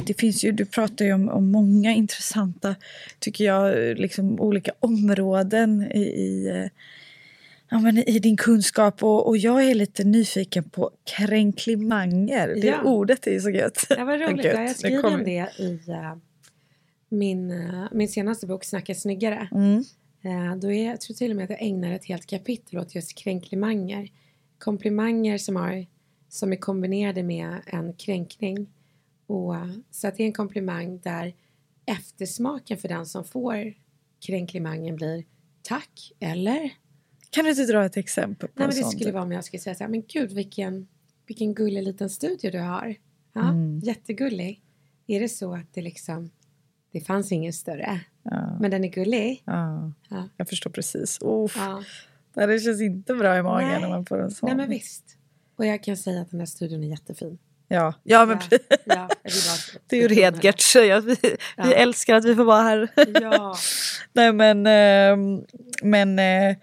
[0.06, 2.74] det finns ju, du pratar ju om, om många intressanta,
[3.18, 6.70] tycker jag, liksom olika områden i, i, eh,
[7.74, 12.48] ja, men i din kunskap och, och jag är lite nyfiken på kränklimanger.
[12.48, 12.82] Det Ja.
[12.82, 13.87] ordet är ju så gött.
[13.88, 14.44] Det var roligt.
[14.44, 14.54] Gött.
[14.54, 16.14] Ja, jag skriver om det i eh,
[17.08, 19.48] min, eh, min senaste bok Snacka snyggare.
[19.52, 19.84] Mm.
[20.22, 22.94] Eh, då är, jag tror till och med att jag ägnar ett helt kapitel åt
[22.94, 24.08] just kränklimanger.
[24.58, 25.87] Komplimanger som, har,
[26.28, 28.70] som är kombinerade med en kränkning.
[29.26, 29.54] Och,
[29.90, 31.34] så att det är en komplimang där
[31.87, 33.74] eftersmaken för den som får
[34.26, 35.24] kränklimangen blir
[35.62, 36.70] tack eller
[37.34, 38.90] Kan du inte dra ett exempel på Nej, en men det sån?
[38.92, 40.88] skulle vara om jag skulle säga så här, men gud vilken,
[41.26, 42.94] vilken gullig liten studio du har.
[43.34, 43.78] Ja, Mm.
[43.78, 44.60] Jättegullig.
[45.06, 46.30] Är det så att det liksom,
[46.92, 49.42] det fanns ingen större, Ja, men den är gullig?
[49.46, 50.28] ja, Ja.
[50.36, 51.18] jag förstår precis.
[51.20, 51.82] Oh, ja.
[52.34, 53.80] Nej, Det känns inte bra i magen Nej.
[53.80, 54.46] när man får en sån.
[54.46, 55.04] Nej men visst.
[55.56, 57.38] Och jag kan säga att den här studion är jättefin.
[57.68, 59.08] Ja, ja men Ja, ja,
[59.86, 60.76] Det är ju Redgerts.
[60.76, 61.72] Ja, vi, vi Ja.
[61.72, 62.88] älskar att vi får vara här.
[63.22, 63.56] Ja.
[64.12, 65.44] Nej men, ehm,
[65.82, 66.56] men eh,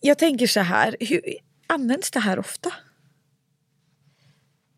[0.00, 1.20] jag tänker så här, hur,
[1.66, 2.72] används det här ofta?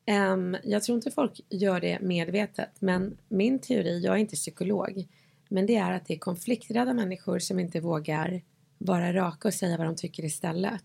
[0.07, 5.07] Ehm, jag tror inte folk gör det medvetet, men min teori, jag är inte psykolog,
[5.49, 8.42] men det är att det är konflikträdda människor som inte vågar
[8.79, 10.85] vara raka och säga vad de tycker istället.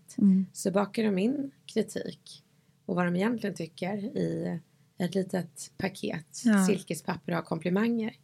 [0.52, 2.42] Så bakar de in kritik
[2.86, 4.60] och vad de egentligen tycker i
[4.98, 6.66] ett litet paket Ja.
[6.66, 8.16] silkespapper av komplimanger.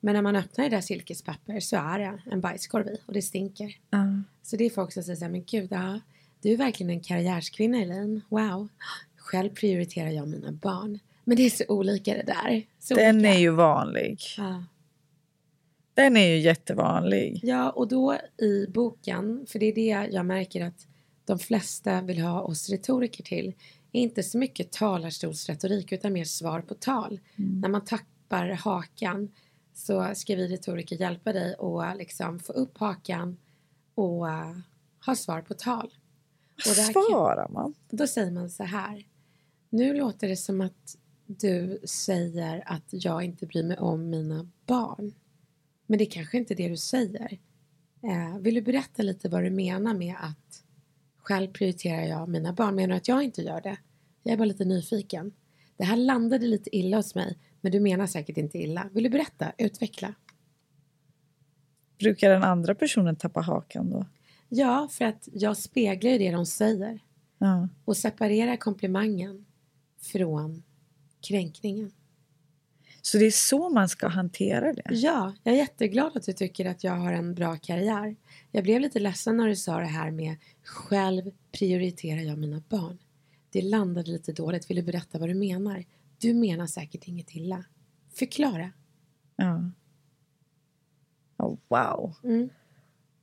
[0.00, 3.22] Men när man öppnar det där silkespapper så är det en bajskorv i och det
[3.22, 3.76] stinker.
[3.90, 4.06] Ja.
[4.42, 6.00] Så det är folk som säger så här, men gud, ja,
[6.42, 8.20] du är verkligen en karriärskvinna Elaine.
[8.28, 8.68] Wow.
[9.16, 10.98] Själv prioriterar jag mina barn.
[11.24, 12.62] Men det är så olika det där.
[12.78, 13.34] Så Den olika.
[13.34, 14.20] är ju vanlig.
[14.36, 14.64] Ja.
[15.94, 17.40] Den är ju jättevanlig.
[17.42, 20.86] ja, och då i boken, för det är det jag märker att
[21.24, 23.54] de flesta vill ha oss retoriker till,
[23.92, 27.20] är inte så mycket talarstolsretorik utan mer svar på tal.
[27.36, 29.28] När man tappar hakan
[29.78, 33.36] så ska vi retoriker hjälpa dig att liksom få upp hakan
[33.94, 34.56] och eh,
[35.06, 35.94] ha svar på tal.
[36.66, 37.74] Vad svarar man?
[37.90, 39.06] Då säger man så här.
[39.70, 45.14] Nu låter det som att du säger att jag inte bryr mig om mina barn.
[45.86, 47.38] Men det är kanske inte det du säger.
[48.02, 50.62] Eh, vill du berätta lite vad du menar med att
[51.16, 52.74] själv prioriterar jag mina barn?
[52.74, 53.78] Menar du att jag inte gör det?
[54.22, 55.32] Jag är bara lite nyfiken.
[55.76, 58.88] Det här landade lite illa hos mig, men du menar säkert inte illa.
[58.92, 59.52] Vill du berätta?
[59.58, 60.14] Utveckla.
[61.98, 64.06] Brukar den andra personen tappa hakan då?
[64.48, 67.00] Ja, för att jag speglar ju det de säger
[67.38, 67.68] Ja.
[67.84, 69.46] och separerar komplimangen
[70.00, 70.62] från
[71.20, 71.90] kränkningen.
[73.02, 74.82] Så det är så man ska hantera det?
[74.90, 78.16] Ja, jag är jätteglad att du tycker att jag har en bra karriär.
[78.52, 82.98] Jag blev lite ledsen när du sa det här med själv prioriterar jag mina barn.
[83.50, 84.70] Det landade lite dåligt.
[84.70, 85.84] Vill du berätta vad du menar?
[86.18, 87.64] Du menar säkert inget illa.
[88.14, 88.72] Förklara.
[89.36, 89.70] Ja.
[91.36, 92.14] Oh, wow.
[92.24, 92.48] Mm.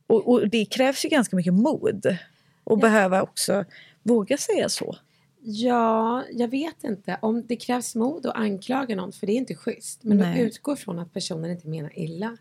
[0.07, 2.17] Och, och det krävs ju ganska mycket mod.
[2.63, 3.65] Och behöva också
[4.03, 4.95] våga säga så.
[5.41, 7.19] Ja, jag vet inte.
[7.21, 10.03] Om det krävs mod att anklaga någon, för det är inte schysst.
[10.03, 10.41] Men Nej.
[10.41, 12.37] att utgå från att personen inte menar illa.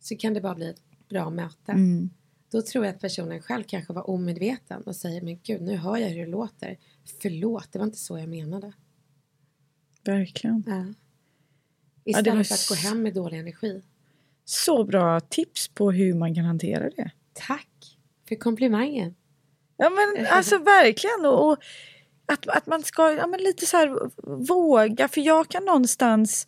[0.00, 1.72] Så kan det bara bli ett bra möte.
[1.72, 2.10] Mm.
[2.50, 5.96] Då tror jag att personen själv kanske var omedveten och säger men gud nu hör
[5.96, 6.78] jag hur det låter.
[7.22, 8.72] Förlåt, det var inte så jag menade.
[10.10, 10.64] Verkligen.
[10.66, 10.84] Ja.
[12.04, 13.82] Istället var för att gå hem med dålig energi.
[14.44, 17.10] Så bra tips på hur man kan hantera det.
[17.32, 19.14] Tack för komplimangen.
[19.76, 21.26] Ja men alltså verkligen.
[21.26, 21.58] Och, och
[22.26, 24.10] att, att man ska ja, men lite så här
[24.48, 25.08] våga.
[25.08, 26.46] För jag kan någonstans...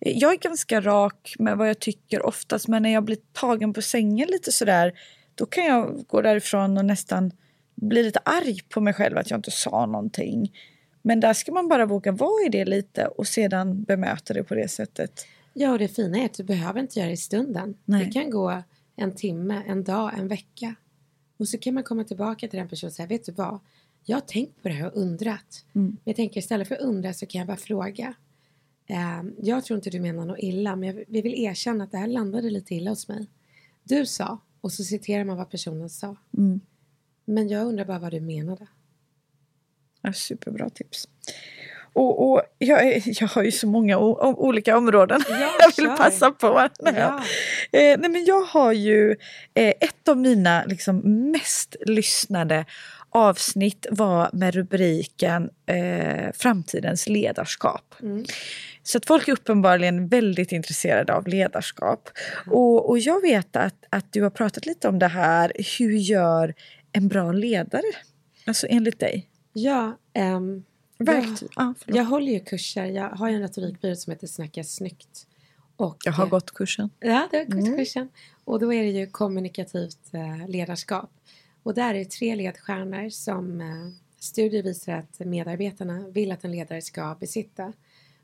[0.00, 2.68] Jag är ganska rak med vad jag tycker oftast.
[2.68, 4.92] Men när jag blir tagen på sängen lite sådär.
[5.34, 7.32] Då kan jag gå därifrån och nästan
[7.74, 10.52] bli lite arg på mig själv att jag inte sa någonting.
[11.08, 14.54] Men där ska man bara våga vara i det lite och sedan bemöta det på
[14.54, 15.26] det sättet.
[15.52, 17.74] Ja, och det fina är att du behöver inte göra det i stunden.
[17.84, 18.04] Nej.
[18.04, 18.62] Det kan gå
[18.96, 20.74] en timme, en dag, en vecka.
[21.36, 23.58] Och så kan man komma tillbaka till den personen och säga, vet du vad?
[24.04, 25.64] Jag har tänkt på det här och undrat.
[25.74, 25.86] Mm.
[25.88, 28.14] Men jag tänker istället för att undra så kan jag bara fråga.
[28.86, 31.98] Eh, jag tror inte du menar något illa, men jag, vi vill erkänna att det
[31.98, 33.26] här landade lite illa hos mig.
[33.84, 36.16] Du sa, och så citerar man vad personen sa.
[36.38, 36.60] Mm.
[37.24, 38.66] Men jag undrar bara vad du menade.
[40.02, 41.08] Ja, superbra tips.
[41.92, 46.68] Och, och jag, jag har ju så många olika områden Ja, jag vill passa på.
[46.84, 47.22] Ja.
[47.72, 49.10] eh, nej, men jag har ju
[49.54, 50.98] eh, ett av mina liksom,
[51.30, 52.64] mest lyssnade
[53.10, 57.94] avsnitt var med rubriken eh, Framtidens ledarskap.
[58.02, 58.24] Mm.
[58.82, 62.10] Så att folk är uppenbarligen väldigt intresserade av ledarskap.
[62.46, 65.52] Och, och jag vet att, att du har pratat lite om det här.
[65.78, 66.54] Hur gör
[66.92, 67.82] en bra ledare?
[68.46, 69.28] Alltså enligt dig.
[69.52, 70.64] Ja, ehm,
[70.98, 71.48] Verktyg.
[71.56, 71.96] Ja, förlåt.
[71.96, 72.84] jag håller ju kurser.
[72.84, 75.26] Jag har ju en retorikbyrå som heter Snacka snyggt.
[75.76, 76.90] Och, Jag har eh, gått kursen.
[77.00, 77.76] Ja, det har gått Mm.
[77.78, 78.08] kursen.
[78.44, 81.10] Och då är det ju kommunikativt eh, ledarskap.
[81.62, 83.66] Och där är det tre ledstjärnor som eh,
[84.18, 87.72] studier visar att medarbetarna vill att en ledare ska besitta.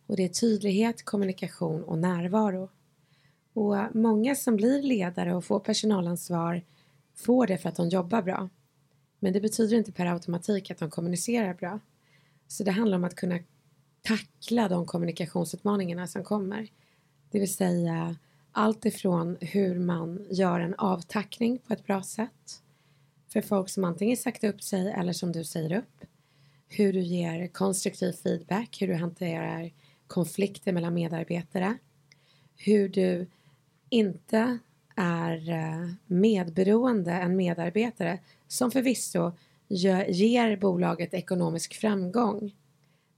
[0.06, 2.68] Och det är tydlighet, kommunikation och närvaro.
[3.52, 6.62] Och många som blir ledare och får personalansvar
[7.14, 8.48] får det för att de jobbar bra.
[9.18, 11.80] Men det betyder inte per automatik att de kommunicerar bra.
[12.48, 13.38] Så det handlar om att kunna
[14.02, 16.68] tackla de kommunikationsutmaningarna som kommer.
[17.30, 18.16] Det vill säga
[18.52, 22.62] allt ifrån hur man gör en avtackning på ett bra sätt
[23.28, 26.04] för folk som antingen sagt upp sig eller som du säger upp.
[26.68, 29.70] Hur du ger konstruktiv feedback, hur du hanterar
[30.06, 31.78] konflikter mellan medarbetare.
[32.56, 33.26] Hur du
[33.88, 34.58] inte
[34.96, 38.18] är eh, medberoende en medarbetare
[38.54, 39.32] som förvisso
[40.08, 42.52] ger bolaget ekonomisk framgång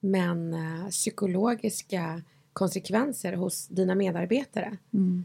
[0.01, 2.23] men eh, psykologiska
[2.53, 4.77] konsekvenser hos dina medarbetare.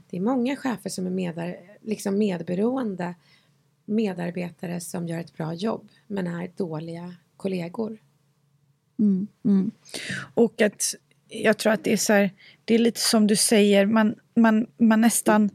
[0.10, 3.16] Det är många chefer som är medar, liksom medberoende
[3.86, 7.98] medarbetare som gör ett bra jobb men är dåliga kollegor.
[9.00, 9.72] Mm, mm.
[10.34, 10.96] Och att
[11.28, 12.32] jag tror att det är så här,
[12.66, 15.50] det är lite som du säger, man, man, man nästan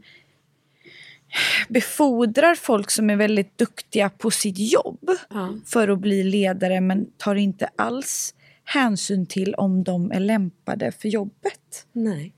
[1.69, 5.53] befordrar folk som är väldigt duktiga på sitt jobb Ja.
[5.65, 11.07] för att bli ledare men tar inte alls hänsyn till om de är lämpade för
[11.09, 11.85] jobbet.
[11.93, 12.33] Nej.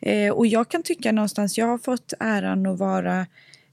[0.00, 3.26] Eh, och jag kan tycka någonstans, jag har fått äran att vara,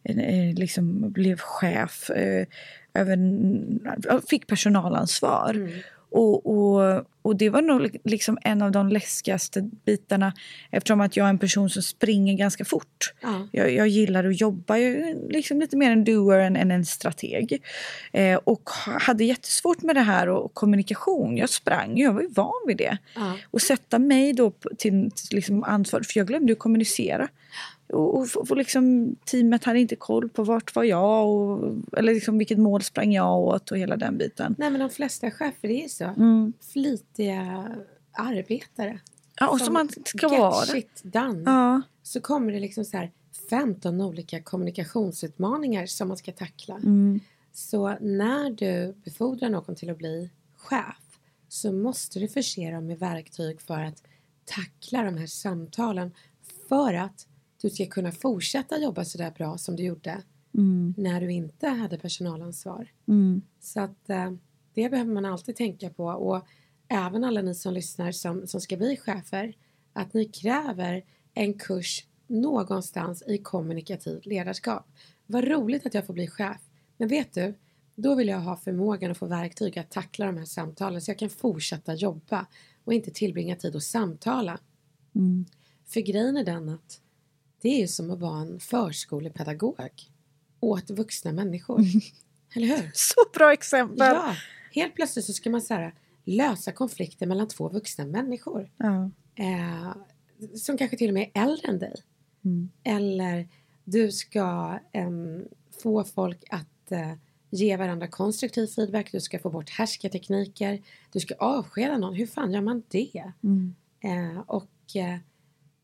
[0.03, 2.45] eh, liksom blev chef, eh,
[2.93, 3.17] över,
[4.29, 5.53] fick personalansvar.
[5.53, 5.71] Mm.
[6.11, 10.33] Och, och, och det var nog liksom en av de läskigaste bitarna
[10.71, 13.13] eftersom att jag är en person som springer ganska fort.
[13.21, 13.47] Ja.
[13.51, 16.85] Jag, jag gillar att jobba, jag är liksom lite mer en doer än, än en
[16.85, 17.63] strateg.
[18.11, 18.69] Eh, och
[19.01, 21.37] hade jättesvårt med det här och kommunikation.
[21.37, 22.97] Jag sprang, jag var ju van vid det.
[23.15, 23.37] Ja.
[23.51, 27.27] Och sätta mig då till, till liksom ansvar, för jag glömde ju kommunicera.
[27.89, 32.37] Och, och, och liksom, teamet hade inte koll på vart var jag och eller liksom
[32.37, 34.55] vilket mål sprang jag åt och hela den biten.
[34.57, 36.03] Nej men de flesta chefer är ju så.
[36.03, 36.53] Mm.
[36.73, 37.69] Flitiga
[38.11, 38.99] arbetare.
[39.39, 40.65] Ja, och som man ska vara.
[40.65, 41.43] shit done.
[41.45, 41.81] Ja.
[42.03, 43.11] Så kommer det liksom så här
[43.49, 46.75] 15 olika kommunikationsutmaningar som man ska tackla.
[46.75, 47.19] Mm.
[47.53, 52.99] Så när du befordrar någon till att bli chef så måste du förse dem med
[52.99, 54.03] verktyg för att
[54.45, 56.11] tackla de här samtalen
[56.69, 57.27] för att
[57.61, 60.93] du ska kunna fortsätta jobba så där bra som du gjorde Mm.
[60.97, 62.91] när du inte hade personalansvar.
[63.07, 63.41] Mm.
[63.59, 64.31] Så att eh,
[64.73, 66.45] det behöver man alltid tänka på och
[66.87, 69.53] även alla ni som lyssnar som, som ska bli chefer
[69.93, 74.87] att ni kräver en kurs någonstans i kommunikativt ledarskap.
[75.25, 76.61] Vad roligt att jag får bli chef.
[76.97, 77.53] Men vet du,
[77.95, 81.17] då vill jag ha förmågan att få verktyg att tackla de här samtalen så jag
[81.19, 82.45] kan fortsätta jobba
[82.83, 84.59] och inte tillbringa tid och samtala.
[85.15, 85.45] Mm.
[85.85, 87.01] För grejen är den att
[87.61, 89.91] det är ju som att vara en förskolepedagog
[90.59, 91.81] åt vuxna människor.
[92.55, 92.91] Eller hur?
[92.93, 93.97] Så bra exempel!
[94.07, 94.35] Ja,
[94.71, 95.93] Helt plötsligt så ska man så här,
[96.25, 98.71] lösa konflikter mellan två vuxna människor.
[98.77, 99.11] Ja.
[99.35, 99.95] Eh,
[100.55, 101.95] som kanske till och med är äldre än dig.
[102.45, 102.69] Mm.
[102.83, 103.47] Eller
[103.83, 105.47] du ska em,
[105.83, 107.13] få folk att eh,
[107.49, 109.11] ge varandra konstruktiv feedback.
[109.11, 110.81] Du ska få bort härskartekniker.
[111.11, 112.15] Du ska avskeda någon.
[112.15, 113.31] Hur fan gör man det?
[113.43, 113.75] Mm.
[113.99, 114.95] Eh, och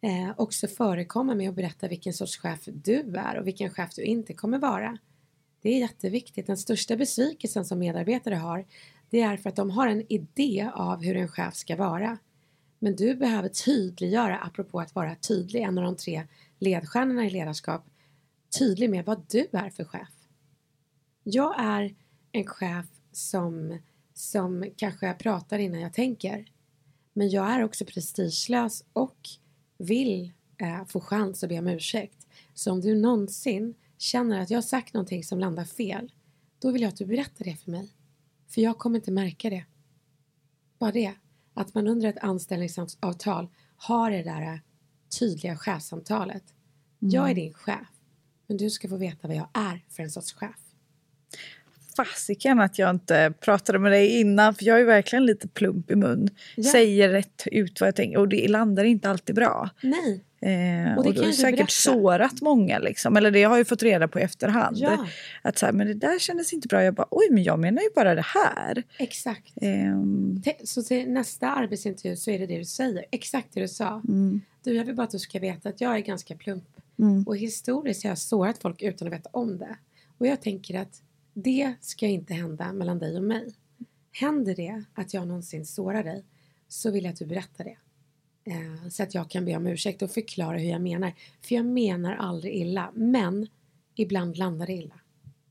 [0.06, 4.04] eh, också förekomma med att berätta vilken sorts chef du är och vilken chef du
[4.04, 4.98] inte kommer vara.
[5.62, 6.48] Det är jätteviktigt.
[6.48, 8.66] Den största besvikelsen som medarbetare har
[9.10, 12.18] det är för att de har en idé av hur en chef ska vara.
[12.80, 16.28] Men du behöver tydliggöra, apropå att vara tydlig, en av de tre
[16.60, 17.86] ledstjärnorna i ledarskap,
[18.60, 20.10] tydlig med vad du är för chef.
[21.24, 21.96] Jag är
[22.32, 23.80] en chef som,
[24.14, 26.46] som kanske pratar innan jag tänker.
[27.14, 29.30] Men jag är också prestigelös och
[29.78, 32.28] vill eh, få chans att be om ursäkt.
[32.54, 36.12] Så om du någonsin känner att jag har sagt någonting som landar fel,
[36.60, 37.94] då vill jag att du berättar det för mig.
[38.48, 39.66] För jag kommer inte märka det.
[40.80, 41.14] Bara det.
[41.54, 44.60] Att man under ett anställningsavtal har det där eh,
[45.20, 46.54] tydliga chefsamtalet.
[47.00, 47.88] Jag är din chef,
[48.48, 50.60] men du ska få veta vad jag är för en sorts chef.
[51.96, 55.96] Fasiken att jag inte pratade med dig innan för jag är verkligen lite plump i
[55.96, 56.30] mun.
[56.56, 56.64] Ja.
[56.72, 59.70] Säger rätt ut vad jag tänker och det landar inte alltid bra.
[59.82, 61.72] Nej, Eh, Och det och, du har säkert berätta.
[61.72, 63.18] sårat många liksom.
[63.18, 64.78] Eller det har jag fått reda på i efterhand.
[64.80, 65.08] Ja.
[65.42, 66.84] Att så här, men det där kändes inte bra.
[66.84, 68.84] Jag bara oj men jag menar ju bara det här.
[69.00, 69.54] exakt.
[70.44, 73.06] Te- Så till nästa arbetsintervju så är det det du säger.
[73.12, 74.02] Exakt det du sa.
[74.08, 76.64] mm, Du, jag vill bara att du ska veta att jag är ganska plump.
[77.00, 79.76] mm, Och historiskt har jag sårat folk utan att veta om det.
[80.18, 81.02] Och jag tänker att
[81.38, 83.54] det ska inte hända mellan dig och mig.
[84.12, 86.26] Händer det att jag någonsin sårar dig
[86.68, 87.78] så vill jag att du berättar det.
[88.52, 91.14] Eh, så att jag kan be om ursäkt och förklara hur jag menar.
[91.42, 93.48] För jag menar aldrig illa, men
[93.96, 95.00] ibland landar det illa.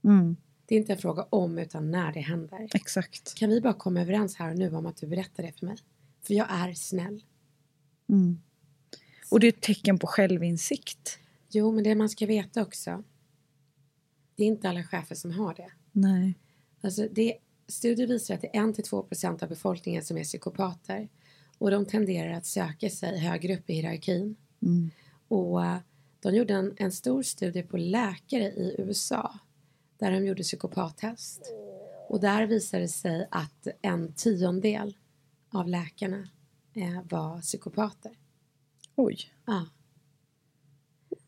[0.04, 2.68] mm, Det är inte en fråga om utan när det händer.
[2.74, 3.34] exakt.
[3.34, 5.76] Kan vi bara komma överens här och nu om att du berättar det för mig?
[6.22, 7.24] För jag är snäll.
[8.08, 8.40] Mm.
[9.30, 11.18] Och det är ett tecken på självinsikt.
[11.50, 13.04] Jo, men det man ska veta också.
[14.36, 15.70] Det är inte alla chefer som har det.
[15.92, 16.34] Nej.
[16.80, 17.36] Alltså det,
[17.68, 21.08] studier visar att det är 1-2% av befolkningen som är psykopater.
[21.58, 24.36] Och de tenderar att söka sig högre upp i hierarkin.
[24.62, 24.90] Mm.
[25.28, 25.78] Och eh,
[26.20, 29.38] de gjorde en, en stor studie på läkare i USA.
[29.98, 31.52] Där de gjorde psykopattest.
[32.08, 34.96] Och där visade det sig att en tiondel
[35.48, 36.28] av läkarna
[36.74, 38.18] eh, var psykopater.
[38.94, 39.18] Oj.
[39.46, 39.66] Ja.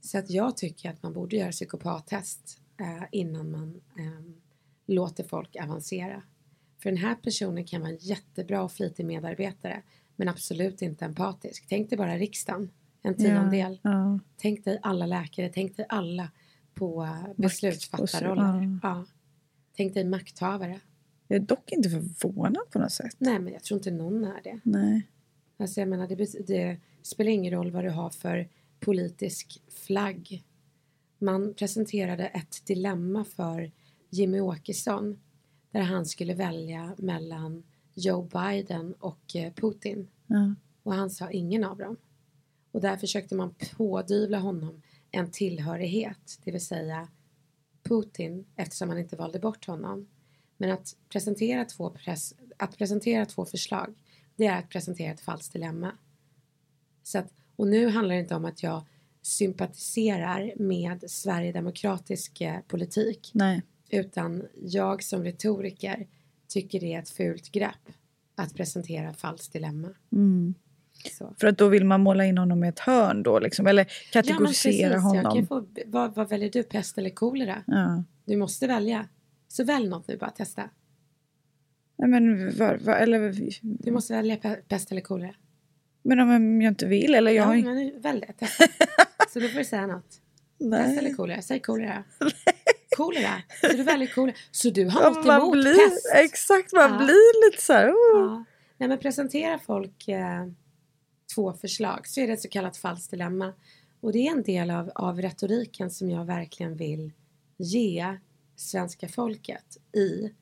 [0.01, 2.61] Så att jag tycker att man borde göra psykopattest
[3.13, 4.21] innan man eh,
[4.87, 6.23] låter folk avancera.
[6.79, 9.83] För den här personen kan vara en jättebra och flitig medarbetare
[10.17, 11.67] men absolut inte empatisk.
[11.69, 12.71] Tänk dig bara riksdagen,
[13.03, 13.81] en tiondel.
[13.83, 14.19] Ja, ja.
[14.37, 16.31] Tänk dig alla läkare, tänk dig alla
[16.75, 18.79] på eh, beslutsfattarroller.
[18.83, 19.05] ja.
[19.77, 20.81] Tänk dig makthavare.
[21.29, 23.15] Jag är dock inte förvånad på något sätt.
[23.19, 24.61] Nej men jag tror inte någon är det.
[24.63, 25.09] Nej.
[25.57, 28.49] Alltså jag menar, det, det spelar ingen roll vad du har för
[28.81, 30.45] politisk flagg.
[31.19, 33.73] Man presenterade ett dilemma för
[34.11, 35.21] Jimmy Åkesson
[35.71, 37.63] där han skulle välja mellan
[37.95, 40.09] Joe Biden och eh, Putin.
[40.27, 40.55] Ja.
[40.83, 41.97] Och han sa ingen av dem.
[42.73, 47.09] Och där försökte man pådyvla honom en tillhörighet, det vill säga
[47.83, 50.09] Putin eftersom han inte valde bort honom.
[50.57, 53.95] Men att presentera två, pres- att presentera två förslag,
[54.37, 55.93] det är att presentera ett falskt dilemma.
[57.03, 58.83] Så att, och nu handlar det inte om att jag
[59.27, 63.63] sympatiserar med sverigedemokratisk eh, politik Nej.
[63.91, 66.07] utan jag som retoriker
[66.49, 67.89] tycker det är ett fult grepp
[68.35, 69.89] att presentera falskt dilemma.
[70.13, 70.55] Mm.
[71.41, 73.67] För att då vill man måla in honom i ett hörn då liksom.
[73.67, 75.35] Eller kategorisera Jag honom.
[75.35, 77.63] kan få, vad, vad väljer du, pest eller kolera?
[77.67, 78.03] Ja.
[78.25, 79.09] Du måste välja.
[79.49, 80.71] Så välj något nu bara, testa.
[81.99, 83.35] Nej, men, var, var, eller,
[83.85, 85.35] Du måste välja pe- pest eller kolera.
[86.03, 88.47] men om jag inte vill eller jag Ja, men välj det.
[89.37, 90.21] Så då får du säga något.
[90.59, 91.15] Pest eller Nej.
[91.15, 91.43] kolera?
[91.43, 92.05] Säg kolera.
[92.97, 93.43] kolera.
[93.61, 94.37] Så du väljer kolera.
[94.51, 96.07] Så du har Ja, något emot blir, pest?
[96.15, 96.99] Exakt, man Ja.
[96.99, 97.91] blir lite så här.
[97.91, 97.95] Oh.
[98.21, 98.45] Ja.
[98.79, 100.47] Nej, men presentera folk eh,
[101.35, 103.53] två förslag så är det ett så kallat falskt dilemma.
[104.01, 107.13] Och det är en del av, av retoriken som jag verkligen vill
[107.57, 108.17] ge
[108.57, 110.33] svenska folket i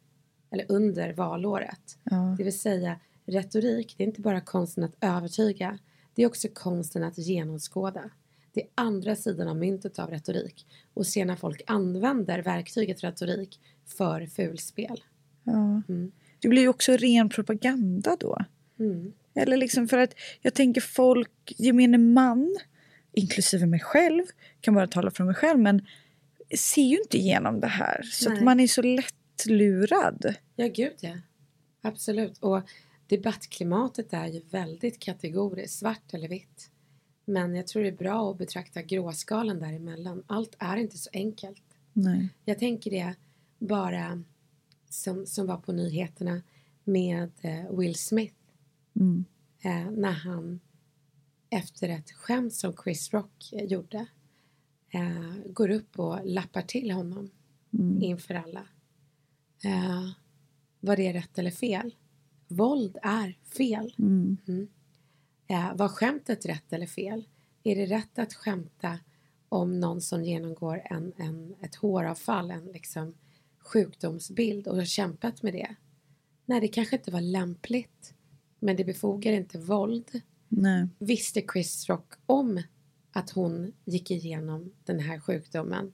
[0.51, 1.99] eller under valåret.
[2.05, 2.35] Ja.
[2.39, 5.79] Det vill säga retorik, det är inte bara konsten att övertyga.
[6.15, 8.11] Det är också konsten att genomskåda.
[8.55, 13.61] Det är andra sidan av myntet av retorik och se när folk använder verktyget retorik
[13.87, 15.01] för fulspel.
[15.45, 15.83] Ja.
[15.89, 16.13] Mm.
[16.41, 18.39] Det blir ju också ren propaganda då.
[18.79, 19.13] Mm.
[19.35, 22.57] Eller liksom för att jag tänker folk, gemene man,
[23.13, 24.23] inklusive mig själv,
[24.61, 25.87] kan bara tala för mig själv, men
[26.57, 28.03] ser ju inte igenom det här.
[28.03, 28.45] Så att Nej.
[28.45, 30.35] man är så lätt lurad.
[30.57, 31.19] Ja, gud ja.
[31.83, 32.39] Absolut.
[32.39, 32.61] Och
[33.07, 36.71] debattklimatet är ju väldigt kategoriskt, svart eller vitt.
[37.25, 40.23] Men jag tror det är bra att betrakta gråskalan däremellan.
[40.27, 41.63] Allt är inte så enkelt.
[41.93, 42.29] Nej.
[42.45, 43.15] Jag tänker det
[43.59, 44.23] bara
[44.89, 46.43] som, som var på nyheterna
[46.85, 48.35] med eh, Will Smith.
[48.95, 49.25] Mm.
[49.61, 50.61] Eh, när han
[51.51, 54.07] efter ett skämt som Chris Rock eh, gjorde
[54.91, 57.31] eh, går upp och lappar till honom
[57.79, 58.03] Mm.
[58.03, 58.67] inför alla.
[59.65, 60.09] Eh,
[60.81, 61.95] var det rätt eller fel?
[62.49, 63.95] Våld är fel.
[63.99, 64.69] Mm.
[65.47, 67.29] Eh, var skämtet rätt eller fel?
[67.63, 68.99] Är det rätt att skämta
[69.49, 73.15] om någon som genomgår en, en, ett håravfall, en liksom
[73.59, 75.75] sjukdomsbild och har kämpat med det?
[76.47, 78.15] Nej, det kanske inte var lämpligt.
[78.59, 80.21] Men det befogar inte våld.
[80.49, 80.89] Nej.
[80.99, 82.63] Visste Chris Rock om
[83.13, 85.93] att hon gick igenom den här sjukdomen?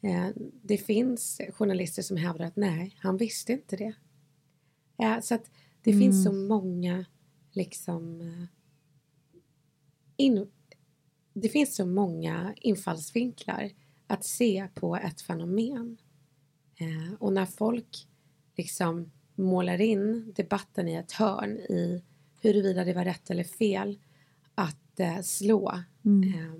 [0.00, 0.28] Eh,
[0.62, 3.94] det finns journalister som hävdar att nej, han visste inte det.
[4.98, 5.50] Eh, så att
[5.82, 7.04] det finns så många
[7.52, 8.44] liksom eh,
[10.24, 10.46] in,
[11.32, 13.70] det finns så många infallsvinklar
[14.06, 15.96] att se på ett fenomen.
[16.76, 18.08] Eh, och när folk
[18.56, 22.02] liksom målar in debatten i ett hörn i
[22.40, 23.98] huruvida det var rätt eller fel
[24.54, 26.54] att eh, slå eh,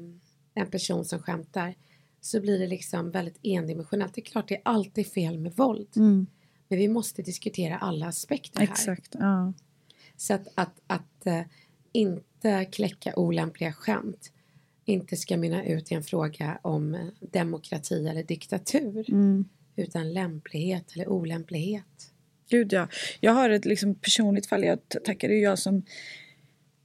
[0.55, 1.75] en person som skämtar
[2.21, 4.15] så blir det liksom väldigt endimensionellt.
[4.15, 5.89] Det är klart det är alltid fel med våld.
[5.97, 6.27] Mm.
[6.69, 8.67] Men vi måste diskutera alla aspekter här.
[8.67, 9.15] Exakt.
[9.19, 9.53] Ja.
[10.17, 11.41] Så att, att, att eh,
[11.95, 14.31] inte kläcka olämpliga skämt
[14.85, 19.11] inte ska mynna ut i en fråga om demokrati eller diktatur.
[19.11, 19.45] Mm.
[19.77, 22.11] Utan lämplighet eller olämplighet.
[22.49, 22.89] Gud ja.
[23.21, 24.65] Jag har ett liksom personligt fall.
[24.65, 25.83] Jag tackade ju jag som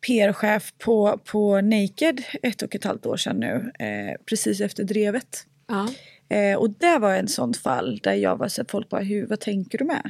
[0.07, 3.71] PR-chef på, på Naked ett och ett halvt år sedan nu.
[3.85, 5.45] Eh, precis efter drevet.
[5.67, 5.89] Ja,
[6.29, 9.27] Eh, och det var en sånt fall där jag var så att folk bara, hur,
[9.27, 10.09] vad tänker du med?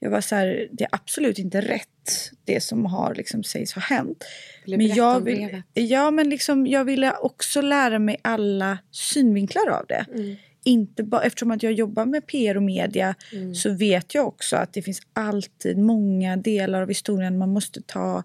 [0.00, 3.82] Jag var så här, det är absolut inte rätt det som har liksom sägs ha
[3.82, 4.24] hänt.
[4.64, 9.86] Vill Men jag, vill, ja, men liksom, jag ville också lära mig alla synvinklar av
[9.86, 10.06] det.
[10.14, 10.36] Mm.
[10.64, 13.54] Inte ba, eftersom att jag jobbar med PR och media Mm.
[13.54, 18.22] så vet jag också att det finns alltid många delar av historien man måste ta.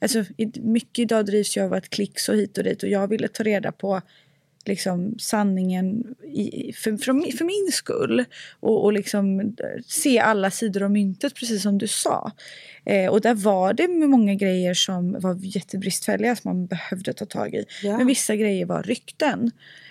[0.00, 3.28] Alltså, mycket idag drivs ju av att klick så hit och dit och jag ville
[3.28, 4.00] ta reda på
[4.68, 8.24] liksom sanningen i, för, för, min- för min skull
[8.60, 12.32] och, och liksom eh, se alla sidor av myntet precis som du sa.
[12.84, 17.54] Eh, och där var det många grejer som var jättebristfälliga som man behövde ta tag
[17.54, 17.64] i.
[17.82, 17.98] Ja.
[17.98, 19.50] Men vissa grejer var rykten.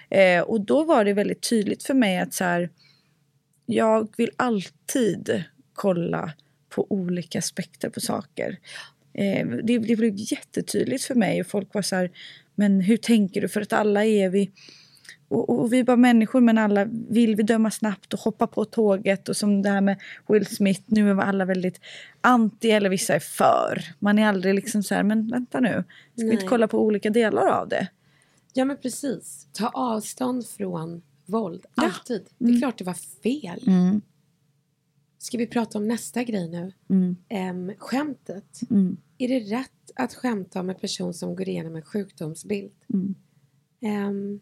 [0.10, 2.70] Eh, och då var det väldigt tydligt för mig att så här,
[3.66, 6.34] jag vill alltid kolla
[6.70, 8.58] på olika aspekter på saker.
[9.14, 12.12] Eh, det, det blev jättetydligt för mig och folk var så här,
[12.58, 13.48] men hur tänker du?
[13.48, 14.52] För att alla är vi,
[15.28, 18.66] och, och vi är bara människor men alla vill vi döma snabbt och hoppa på
[18.66, 21.80] tåget och som det här med Will Smith, nu är alla väldigt
[22.22, 23.82] anti eller vissa är för.
[24.00, 25.84] Man är aldrig liksom så här, men vänta nu,
[26.16, 26.48] ska vi inte Nej.
[26.48, 27.88] kolla på olika delar av det?
[28.54, 29.48] ja, men precis.
[29.54, 31.66] Ta avstånd från våld.
[31.76, 31.84] Ja.
[31.84, 32.22] Alltid.
[32.38, 33.64] Det är klart det var fel.
[33.68, 34.02] Mm,
[35.20, 36.72] Ska vi prata om nästa grej nu?
[36.90, 38.60] mm, Ehm, skämtet.
[38.70, 42.72] mm, Är det rätt att skämta om en person som går igenom en sjukdomsbild?
[42.94, 43.16] mm,
[43.80, 44.40] Ehm,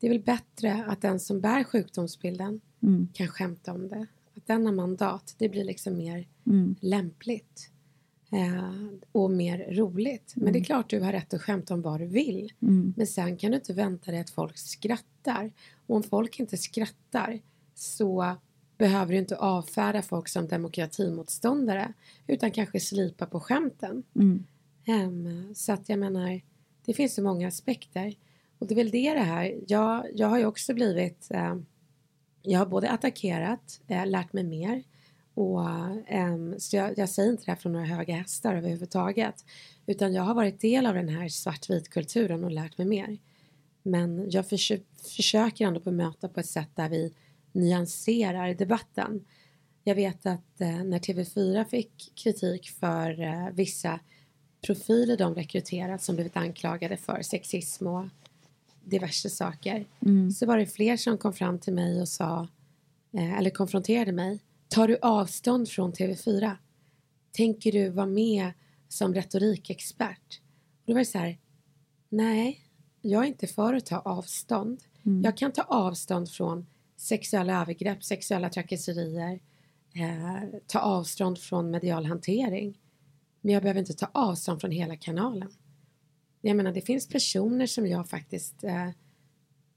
[0.00, 4.06] det är väl bättre att den som bär sjukdomsbilden mm, kan skämta om det.
[4.36, 6.76] Att den har mandat, det blir liksom mer mm.
[6.80, 7.70] lämpligt.
[8.32, 10.32] Eh, och mer roligt.
[10.36, 12.52] Men det är klart du har rätt att skämta om vad du vill.
[12.62, 12.94] Mm.
[12.96, 15.52] Men sen kan du inte vänta dig att folk skrattar.
[15.86, 17.40] Och om folk inte skrattar
[17.74, 18.36] så
[18.78, 21.92] behöver du inte avfärda folk som demokratimotståndare
[22.26, 24.02] utan kanske slipa på skämten.
[24.14, 24.44] Mm.
[24.84, 26.40] Ehm, så att jag menar,
[26.84, 28.14] det finns så många aspekter.
[28.58, 31.56] Och det är väl det det här, jag, jag har ju också blivit, eh,
[32.42, 34.82] jag har både attackerat, eh, lärt mig mer
[35.34, 35.64] och
[36.06, 39.44] ehm, så jag, jag säger inte det här från några höga hästar överhuvudtaget
[39.86, 43.18] utan jag har varit del av den här svartvit kulturen och lärt mig mer.
[43.82, 44.82] Men jag försö-
[45.16, 47.12] försöker ändå bemöta på ett sätt där vi
[47.58, 49.24] nyanserar debatten.
[49.84, 54.00] Jag vet att eh, när TV4 fick kritik för eh, vissa
[54.66, 58.04] profiler de rekryterat som blivit anklagade för sexism och
[58.84, 59.86] diverse saker
[60.32, 62.48] så var det fler som kom fram till mig och sa
[63.12, 64.40] eh, eller konfronterade mig.
[64.68, 66.56] Tar du avstånd från TV4?
[67.32, 68.52] Tänker du vara med
[68.88, 70.40] som retorikexpert?
[70.80, 71.38] Och då var det så här,
[72.08, 72.60] nej,
[73.02, 74.80] jag är inte för att ta avstånd.
[75.22, 76.66] Jag kan ta avstånd från
[76.98, 79.40] sexuella övergrepp, sexuella trakasserier,
[79.94, 82.78] eh, ta avstånd från medial hantering.
[83.40, 85.50] Men jag behöver inte ta avstånd från hela kanalen.
[86.40, 88.90] Jag menar, det finns personer som jag faktiskt eh,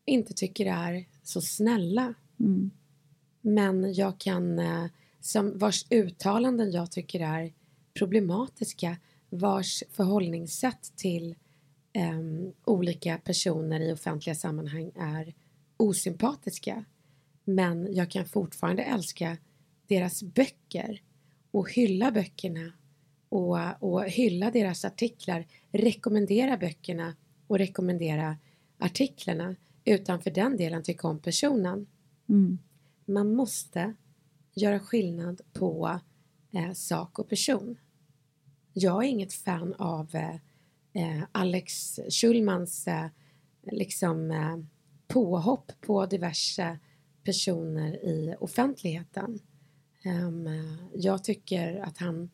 [0.05, 2.13] inte tycker är så snälla.
[2.39, 2.72] Mm.
[3.41, 4.86] Men jag kan eh,
[5.19, 7.53] som vars uttalanden jag tycker är
[7.93, 8.97] problematiska,
[9.30, 11.36] vars förhållningssätt till
[12.13, 15.34] um, olika personer i offentliga sammanhang är
[15.78, 16.86] osympatiska.
[17.43, 19.37] Men jag kan fortfarande älska
[19.87, 21.01] deras böcker
[21.51, 22.73] och hylla böckerna
[23.29, 27.15] och, och hylla deras artiklar, rekommendera böckerna
[27.47, 28.37] och rekommendera
[28.77, 31.87] artiklarna utan för den delen tycka om personen.
[32.29, 32.57] Mm.
[33.05, 33.93] Man måste
[34.53, 35.99] göra skillnad på
[36.51, 37.77] eh, sak och person.
[38.73, 40.35] Jag är inget fan av eh,
[40.93, 43.05] eh Alex Schulmans eh,
[43.71, 44.57] liksom, eh,
[45.07, 46.79] påhopp på diverse
[47.24, 49.39] personer i offentligheten.
[50.05, 50.49] Um,
[50.93, 52.30] jag tycker att han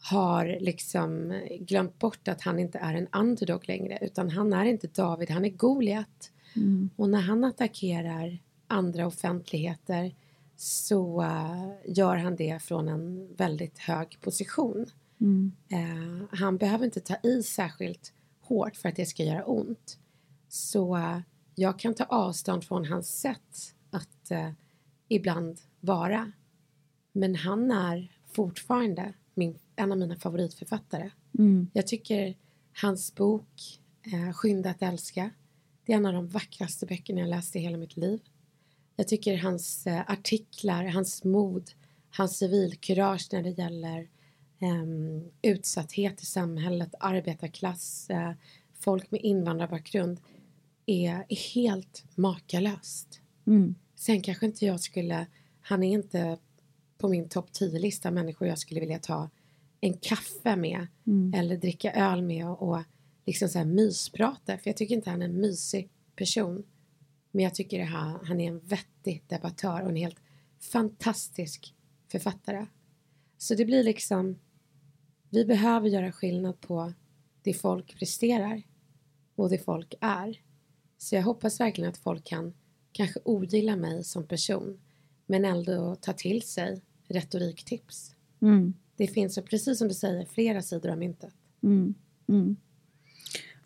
[0.00, 4.86] har liksom glömt bort att han inte är en underdog längre utan han är inte
[4.86, 6.32] David, han är Goliat.
[6.56, 6.90] Mm.
[6.96, 10.14] Och när han attackerar andra offentligheter
[10.56, 14.86] så uh, gör han det från en väldigt hög position.
[15.20, 15.52] Mm.
[15.72, 19.98] Uh, han behöver inte ta i särskilt hårt för att det ska göra ont.
[20.48, 21.18] Så uh,
[21.54, 24.32] jag kan ta avstånd från hans sätt att
[25.08, 26.32] ibland vara.
[27.12, 31.10] Men han är fortfarande min, en av mina favoritförfattare.
[31.38, 31.70] Mm.
[31.72, 32.34] Jag tycker
[32.80, 35.30] hans bok eh, Skynda att älska
[35.88, 38.20] det är en av de vackraste böckerna jag läst i hela mitt liv.
[38.96, 41.70] Jag tycker hans eh, artiklar, hans mod,
[42.10, 44.08] hans civilkurage när det gäller
[44.58, 48.32] eh, utsatthet i samhället, arbetarklass, eh,
[48.74, 50.20] folk med invandrarbakgrund
[50.86, 53.20] är, är helt makalöst.
[53.48, 53.74] Mm.
[53.94, 55.26] Sen kanske inte jag skulle,
[55.60, 56.38] han är inte
[56.98, 59.30] på min topp 10-lista människor jag skulle vilja ta
[59.80, 61.34] en kaffe med Mm.
[61.34, 62.82] eller dricka öl med och, och
[63.26, 64.58] liksom så här mysprata.
[64.58, 66.64] För jag tycker inte han är en mysig person.
[67.30, 70.20] Men jag tycker att han, han är en vettig debattör och en helt
[70.60, 71.74] fantastisk
[72.08, 72.66] författare.
[73.38, 74.38] Så det blir liksom,
[75.30, 76.92] vi behöver göra skillnad på
[77.42, 78.62] det folk presterar
[79.34, 80.40] och det folk är.
[80.98, 82.54] Så jag hoppas verkligen att folk kan
[82.98, 84.80] kanske ogilla mig som person
[85.26, 88.14] men ändå ta till sig retoriktips.
[88.42, 88.74] Mm.
[88.96, 91.32] Det finns, precis som du säger, flera sidor av myntet.
[91.62, 91.94] Mm.
[92.28, 92.56] Mm.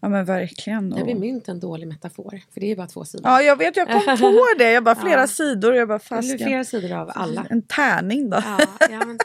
[0.01, 0.91] Ja men verkligen.
[0.91, 1.20] Där blir Och...
[1.20, 3.26] mynt en dålig metafor, för det är ju bara två sidor.
[3.30, 4.72] Ja jag vet, jag kom på det.
[4.72, 5.26] Jag bara flera Ja.
[5.26, 5.74] sidor.
[5.74, 6.47] Jag bara blir fasiken.
[6.49, 7.47] flera sidor av alla.
[7.51, 8.37] En tärning då.
[8.45, 8.61] Ja,
[8.91, 9.18] ja, men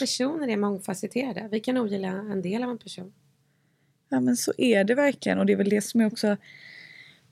[0.00, 1.48] personer är mångfacetterade.
[1.50, 3.12] Vi kan ogilla en del av en person.
[4.08, 6.36] Ja men så är det verkligen och det är väl det som är också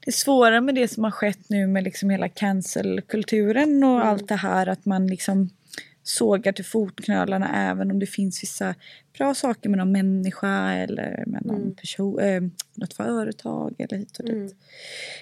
[0.04, 4.08] det svåra med det som har skett nu med liksom hela cancelkulturen och Mm.
[4.08, 5.50] allt det här att man liksom
[6.02, 8.74] sågar till fotknölarna även om det finns vissa
[9.18, 11.74] bra saker med någon människa eller med någon Mm.
[11.74, 12.42] person, eh,
[12.74, 14.54] något företag eller hit och dit.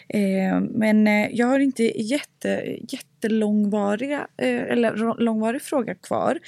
[0.09, 0.64] Mm.
[0.64, 6.39] Eh, men eh, jag har inte jätte, jättelångvariga, eh, eller långvarig fråga kvar.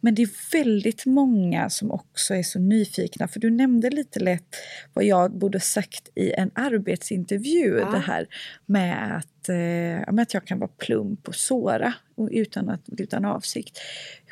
[0.00, 3.28] Men det är väldigt många som också är så nyfikna.
[3.28, 4.56] För du nämnde lite lätt
[4.94, 7.78] vad jag borde sagt i en arbetsintervju.
[7.78, 7.90] Ja.
[7.90, 8.26] Det här
[8.66, 11.94] med att, eh, med att jag kan vara plump och såra
[12.30, 13.78] utan, att, utan avsikt.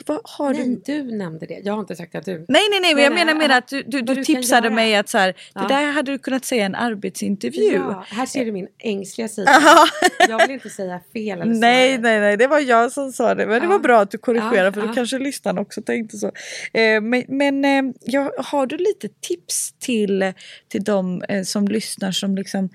[0.06, 1.60] Vad har du Nej, du nämnde det.
[1.64, 2.32] Jag har inte sagt att du...
[2.48, 3.56] Nej, nej, nej, men jag Nej, menar nej, ja.
[3.58, 5.60] att du, du, du du tipsade mig att så här, Ja.
[5.60, 7.74] det där hade du kunnat säga i en arbetsintervju.
[7.74, 9.50] Ja, här ser du min ängsliga sida.
[9.62, 9.86] Ja.
[10.28, 11.60] Jag vill inte säga fel eller så.
[11.60, 13.46] Nej, nej, nej, det var jag som sa det.
[13.46, 13.70] Men det Ja.
[13.70, 16.26] var bra att du korrigerade för då kanske lyssnarna också tänkte så.
[16.72, 20.32] Eh, men men eh, har du lite tips till,
[20.68, 22.68] till de eh, som lyssnar som liksom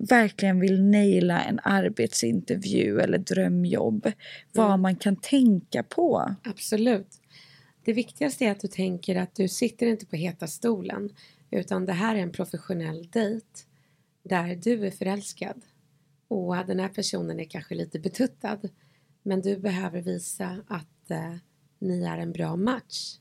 [0.00, 4.12] verkligen vill naila en arbetsintervju eller drömjobb?
[4.52, 4.80] Vad Mm.
[4.80, 6.34] man kan tänka på?
[6.44, 7.20] Absolut.
[7.84, 11.10] Det viktigaste är att du tänker att du sitter inte på heta stolen
[11.50, 13.46] utan det här är en professionell dejt
[14.22, 15.62] där du är förälskad
[16.28, 18.58] och den här personen är kanske lite betuttad
[19.22, 21.34] men du behöver visa att eh,
[21.78, 23.18] ni är en bra match.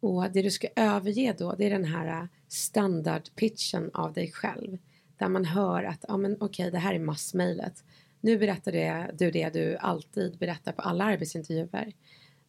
[0.00, 4.78] Och det du ska överge då det är den här eh, standardpitchen av dig själv
[5.18, 7.84] där man hör att ja, men okej det här är massmejlet.
[8.20, 11.92] Nu berättar det, du det du alltid berättar på alla arbetsintervjuer.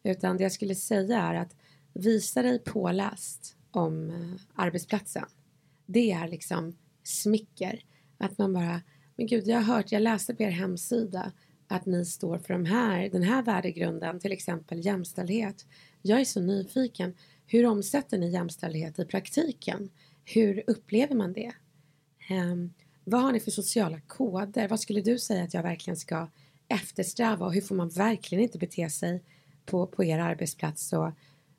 [0.02, 1.56] Utan det jag skulle säga är att
[1.92, 5.26] visa dig påläst om eh, arbetsplatsen.
[5.86, 7.84] Det är liksom smicker.
[8.18, 8.80] Att man bara,
[9.16, 11.32] men gud jag har hört, jag läste på er hemsida
[11.68, 15.66] att ni står för de här, den här värdegrunden, till exempel jämställdhet.
[16.02, 17.14] Jag är så nyfiken.
[17.46, 19.90] Hur omsätter ni jämställdhet i praktiken?
[20.24, 21.52] Hur upplever man det?
[22.28, 22.72] Ehm,
[23.04, 24.68] vad har ni för sociala koder?
[24.68, 26.28] Vad skulle du säga att jag verkligen ska
[26.68, 29.22] eftersträva och hur får man verkligen inte bete sig
[29.64, 30.92] på, på er arbetsplats?
[30.92, 31.10] Och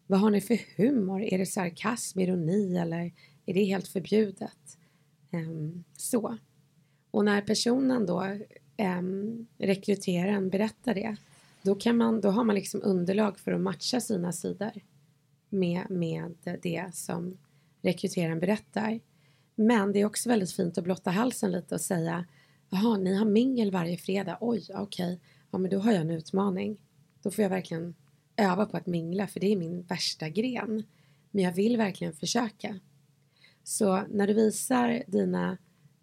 [0.08, 1.22] vad har ni för humor?
[1.22, 3.12] Är det sarkasm, ironi eller
[3.46, 4.78] är det helt förbjudet?
[5.32, 6.38] Ehm, så.
[7.12, 8.38] Och när personen då
[8.78, 11.16] um, rekryteraren berättar det
[11.62, 14.72] då, kan man, då har man liksom underlag för att matcha sina sidor
[15.50, 17.38] med, med det som
[17.82, 19.00] rekryteraren berättar.
[19.60, 22.26] Men det är också väldigt fint att blotta halsen lite och säga
[22.70, 24.38] Jaha, ni har mingel varje fredag.
[24.42, 25.14] Oj, okej.
[25.14, 25.18] Okay.
[25.52, 26.78] Ja, men då har jag en utmaning.
[27.22, 27.96] Då får jag verkligen
[28.36, 30.84] öva på att mingla för det är min värsta gren.
[31.32, 32.80] Men jag vill verkligen försöka.
[33.64, 35.58] Så när du visar dina,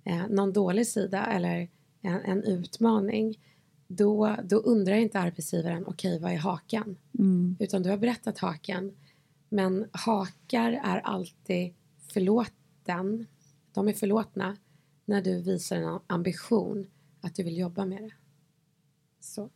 [0.05, 1.69] eh, någon dålig sida eller
[2.03, 3.41] en, en, utmaning
[3.87, 6.97] då, då undrar inte arbetsgivaren okej okay, vad är hakan?
[7.19, 7.57] Mm.
[7.61, 8.93] Utan du har berättat hakan.
[9.49, 11.75] Men hakar är alltid
[12.13, 13.27] förlåten.
[13.75, 14.57] De är förlåtna
[15.05, 18.15] när du visar en ambition att du vill jobba med det.
[19.21, 19.51] Så.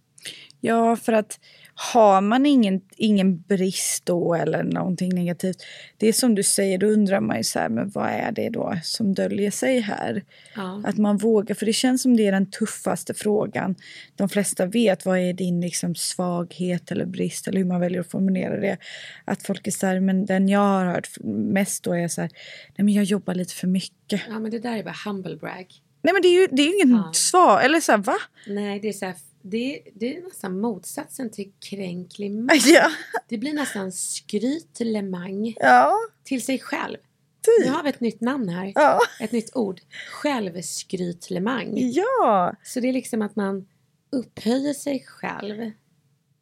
[0.60, 1.38] Ja, för att
[1.74, 5.56] har man ingen, ingen brist då eller någonting negativt,
[5.96, 8.48] det är som du säger, då undrar man ju så här, men vad är det
[8.48, 10.22] då som döljer sig här?
[10.56, 10.82] Ja.
[10.84, 13.74] Att man vågar, för det känns som det är den tuffaste frågan.
[14.16, 18.10] De flesta vet vad är din liksom svaghet eller brist eller hur man väljer att
[18.10, 18.76] formulera det.
[19.24, 22.30] Att folk är så här, men den jag har hört mest då är så här,
[22.76, 24.20] nej men jag jobbar lite för mycket.
[24.28, 25.66] Ja men det där är bara humble brag.
[26.02, 27.12] Nej men det är ju, det är ju ingen ja.
[27.14, 28.16] svar, eller så här, va?
[28.46, 29.14] Nej det är så här
[29.50, 32.32] det, det är nästan motsatsen till kränklig
[32.66, 32.90] ja.
[33.28, 35.94] Det blir nästan skrytlemang ja.
[36.24, 36.96] till sig själv.
[36.96, 37.66] Typ.
[37.66, 38.72] Nu har vi ett nytt namn här.
[38.74, 39.00] Ja.
[39.20, 39.80] Ett nytt ord.
[40.10, 41.72] Självskrytlemang.
[41.74, 42.54] Ja.
[42.62, 43.66] Så det är liksom att man
[44.12, 45.70] upphöjer sig själv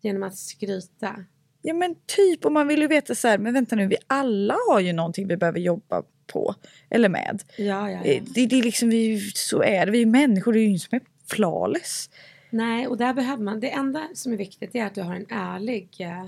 [0.03, 1.25] genom att skryta.
[1.63, 4.57] Ja men typ, och man vill ju veta så här, men vänta nu, vi alla
[4.69, 6.55] har ju någonting vi behöver jobba på.
[6.91, 7.43] Eller med.
[7.57, 8.05] Ja, ja, ja.
[8.05, 10.67] Eh, det, det är liksom, vi, så är det, vi är människor, det är ju
[10.67, 12.11] ingen som är flawless.
[12.51, 15.27] Nej, och där behöver man, det enda som är viktigt är att du har en
[15.31, 16.27] ärlig eh,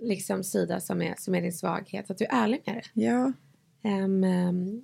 [0.00, 3.02] liksom sida som är, som är din svaghet, att du är ärlig med det.
[3.02, 3.32] Ja.
[3.82, 4.20] Um,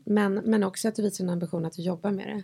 [0.04, 2.42] men, men också att du visar en ambition att du jobbar med det.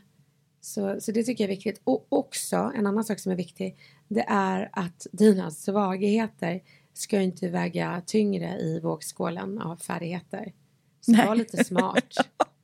[0.60, 1.80] Så, så det tycker jag är viktigt.
[1.84, 3.76] Och också, en annan sak som är viktig,
[4.08, 10.52] det är att dina svagheter ska inte väga tyngre i vågskålen av färdigheter.
[11.00, 11.26] Så Nej.
[11.26, 12.14] var lite smart.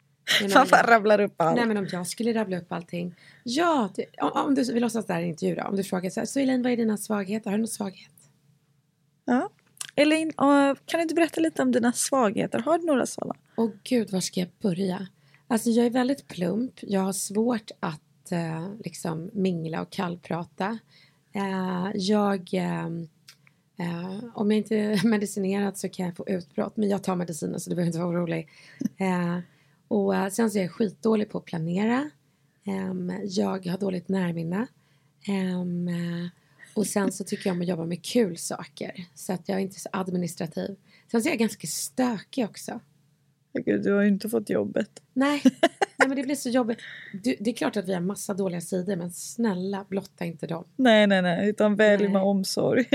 [0.54, 1.56] Man bara rabblar upp allt.
[1.56, 3.14] Nej men om jag skulle rabbla upp allting.
[3.42, 5.62] Ja, det, om, om, du vill låtsas där i intervju då.
[5.62, 7.50] Om du frågar så här, så Elaine vad är dina svagheter?
[7.50, 8.10] Har du någon svaghet?
[9.24, 9.50] Ja.
[9.94, 10.32] Elaine,
[10.86, 12.58] kan du inte berätta lite om dina svagheter?
[12.58, 13.34] Har du några sådana?
[13.56, 15.06] Åh gud, var ska jag börja?
[15.48, 16.72] Alltså jag är väldigt plump.
[16.80, 20.78] Jag har svårt att eh, liksom mingla och kallprata.
[21.32, 22.54] Eh, jag...
[22.54, 22.86] Eh,
[23.78, 26.76] eh om jag inte är medicinerad så kan jag få utbrott.
[26.76, 28.48] Men jag tar mediciner så du behöver inte vara orolig.
[28.96, 29.38] Eh,
[29.92, 32.10] och uh, sen så är jag skitdålig på att planera.
[32.66, 34.66] Um, jag har dåligt närminne.
[35.28, 35.90] Um,
[36.74, 39.06] och sen så tycker jag om att jobba med kul saker.
[39.14, 40.76] Så att jag är inte så administrativ.
[41.10, 42.80] Sen så är jag ganska stökig också.
[43.52, 45.02] Gud, du har ju inte fått jobbet.
[45.12, 45.40] Nej,
[45.96, 46.78] nej men det blir så jobbigt.
[47.12, 50.64] Du, det är klart att vi har massa dåliga sidor men snälla blotta inte dem.
[50.76, 52.88] Nej, nej, nej, utan välj med omsorg.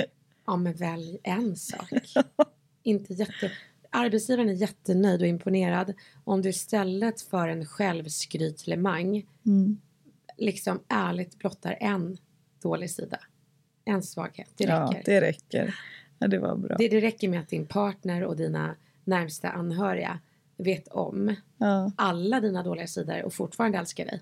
[0.46, 1.94] Ja, men välj en sak.
[2.84, 3.52] inte jätte
[3.90, 9.78] arbetsgivaren är jättenöjd och imponerad om du istället för en självskrytlemang mm.
[10.38, 12.18] liksom ärligt blottar en
[12.62, 13.20] dålig sida.
[13.86, 14.52] En svaghet.
[14.58, 14.98] Det räcker.
[14.98, 15.76] Ja, det räcker.
[16.20, 16.76] Ja, det var bra.
[16.80, 20.20] Det, det räcker med att din partner och dina närmsta anhöriga
[20.58, 21.92] vet om ja.
[21.96, 24.22] alla dina dåliga sidor och fortfarande älskar dig.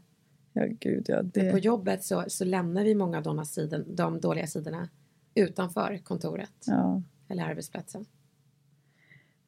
[0.53, 1.51] Ja, gud, ja, det...
[1.51, 4.89] På jobbet så, så lämnar vi många av de, sidor, de dåliga sidorna
[5.35, 7.01] utanför kontoret ja.
[7.27, 8.05] eller arbetsplatsen.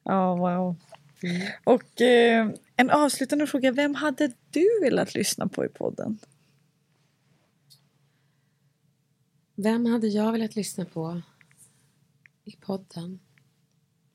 [0.08, 0.76] Ja, wow.
[1.22, 1.46] Mm.
[1.64, 3.72] Och eh, en avslutande fråga.
[3.72, 6.18] Vem hade du velat lyssna på i podden?
[9.54, 11.22] Vem hade jag velat lyssna på
[12.44, 13.18] i podden?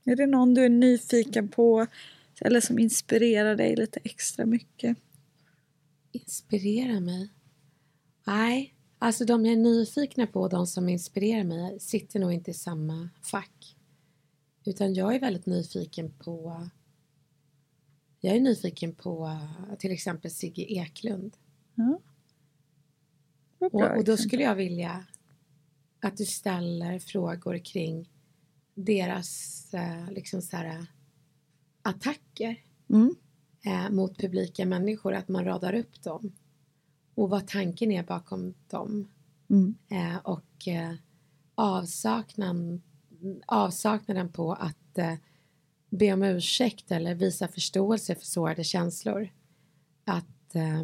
[0.05, 1.87] Är det någon du är nyfiken på
[2.41, 4.97] eller som inspirerar dig lite extra mycket?
[6.11, 7.29] Inspirerar mig?
[8.27, 12.53] Nej, alltså de jag är nyfikna på, de som inspirerar mig, sitter nog inte i
[12.53, 13.72] samma fack.
[14.65, 16.67] Utan jag är väldigt nyfiken på
[18.19, 19.39] jag är nyfiken på
[19.79, 21.37] till exempel Sigge Eklund.
[21.77, 21.97] Mm.
[23.59, 25.05] Och, och, då skulle jag vilja
[25.99, 28.09] att du ställer frågor kring
[28.73, 30.85] deras eh, liksom så här,
[31.81, 33.15] attacker mm.
[33.65, 36.31] eh, mot publika människor, att man radar upp dem
[37.15, 39.07] och vad tanken är bakom dem.
[39.49, 39.75] Mm.
[39.89, 40.67] Eh, och
[41.55, 42.81] avsaknaden
[43.45, 45.13] avsaknaden på att eh,
[45.89, 49.29] be om ursäkt eller visa förståelse för sårade känslor.
[50.05, 50.83] Att, eh,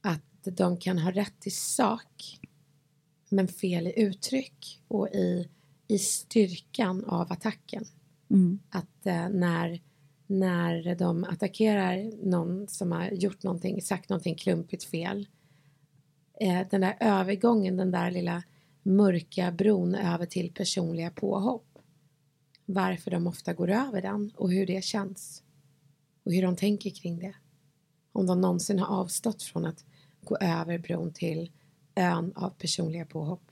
[0.00, 2.40] att de kan ha rätt i sak
[3.28, 5.48] men fel i uttryck och i,
[5.88, 7.84] i styrkan av attacken.
[8.30, 8.58] Mm.
[8.70, 9.80] Att eh, när,
[10.26, 15.26] när de attackerar någon som har gjort någonting, sagt någonting klumpigt fel
[16.40, 18.42] eh, den där övergången, den där lilla
[18.86, 21.78] mörka bron över till personliga påhopp.
[22.66, 25.42] Varför de ofta går över den och hur det känns.
[26.24, 27.34] Och hur de tänker kring det.
[28.12, 29.84] Om de någonsin har avstått från att
[30.24, 31.50] gå över bron till
[31.94, 33.42] ön av personliga påhopp.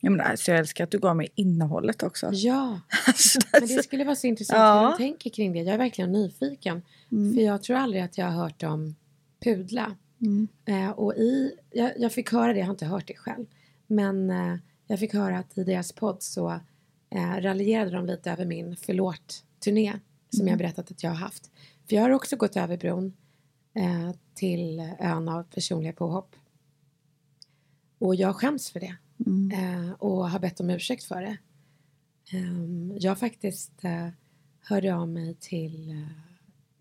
[0.00, 2.30] Ja, men alltså, jag älskar att du gav mig innehållet också.
[2.32, 4.80] Ja, Alltså, men det skulle vara så intressant Ja.
[4.80, 5.58] hur de tänker kring det.
[5.58, 6.82] Jag är verkligen nyfiken.
[7.12, 7.34] Mm.
[7.34, 8.94] För jag tror aldrig att jag har hört dem
[9.44, 9.96] pudla.
[10.20, 10.48] Mm.
[10.64, 13.46] Eh, och i, jag, jag fick höra det, jag har inte hört det själv.
[13.86, 16.60] Men eh, jag fick höra att i deras podd så
[17.10, 20.00] eh, raljerade de lite över min förlåt-turné.
[20.30, 21.50] Som jag berättat att jag har haft.
[21.88, 23.16] För jag har också gått över bron
[23.74, 26.36] eh, till ön av personliga påhopp.
[27.98, 28.96] Och jag skäms för det.
[29.26, 29.50] Mm.
[29.50, 31.36] Eh, och har bett om ursäkt för det.
[32.32, 34.08] Ehm, jag faktiskt eh,
[34.60, 36.08] hörde av mig till eh,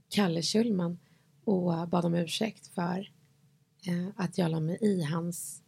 [0.09, 0.99] Kalle Schulman
[1.43, 3.11] och bad om ursäkt för
[3.87, 5.62] eh, att jag la mig i hans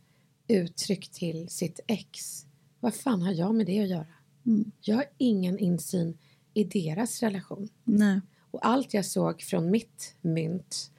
[0.47, 2.45] uttryck till sitt ex.
[2.79, 4.07] Vad fan har jag med det att göra?
[4.45, 4.71] Mm.
[4.81, 6.17] Jag har ingen insyn
[6.53, 7.69] i deras relation.
[7.83, 8.21] Nej.
[8.51, 10.91] Och allt jag såg från mitt mynt,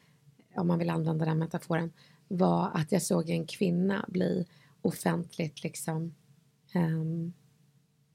[0.54, 1.92] om man vill använda den metaforen,
[2.28, 4.46] var att jag såg en kvinna bli
[4.82, 6.14] offentligt liksom
[6.72, 7.32] ehm,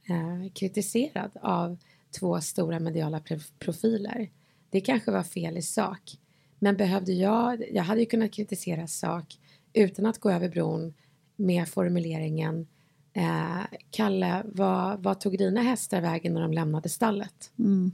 [0.10, 1.78] eh, kritiserad av
[2.20, 4.30] två stora mediala prof- profiler.
[4.70, 6.18] Det kanske var fel i sak,
[6.60, 9.40] men behövde jag, jag hade ju kunnat kritisera sak
[9.74, 10.94] utan att gå över bron
[11.42, 12.68] med formuleringen
[13.14, 13.62] eh,
[13.92, 17.52] Kalle, vad, vad tog dina hästar vägen när de lämnade stallet?
[17.60, 17.92] Mm.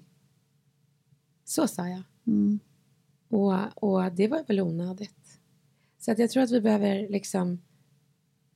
[1.45, 2.04] Så sa jag.
[2.28, 2.60] Mm.
[3.30, 5.39] Och, och det var väl onödigt.
[6.00, 7.62] Så att jag tror att vi behöver liksom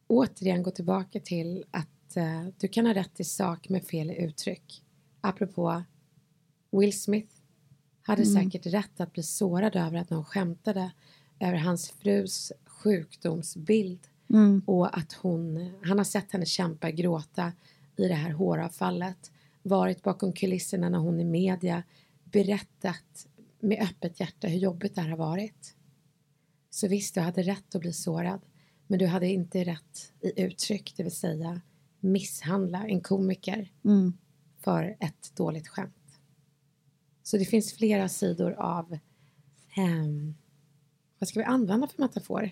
[0.07, 4.83] återigen gå tillbaka till att eh, du kan ha rätt i sak med fel uttryck.
[5.21, 5.83] Apropå
[6.71, 7.35] Will Smith
[8.01, 8.43] hade Mm.
[8.43, 10.91] säkert rätt att bli sårad över att någon skämtade
[11.39, 14.61] över hans frus sjukdomsbild Mm.
[14.65, 17.53] och att hon, han har sett henne kämpa, gråta
[17.95, 19.31] i det här håravfallet,
[19.63, 21.83] varit bakom kulisserna när hon i media
[22.23, 23.27] berättat
[23.59, 25.75] med öppet hjärta hur jobbigt det här har varit.
[26.69, 28.41] Så visst, du hade rätt att bli sårad,
[28.87, 31.61] men du hade inte rätt i uttryck, det vill säga
[31.99, 34.13] misshandla en komiker Mm.
[34.59, 36.19] för ett dåligt skämt.
[37.23, 38.97] Så det finns flera sidor av
[39.77, 40.35] ehm,
[41.19, 42.51] vad ska vi använda för metafor?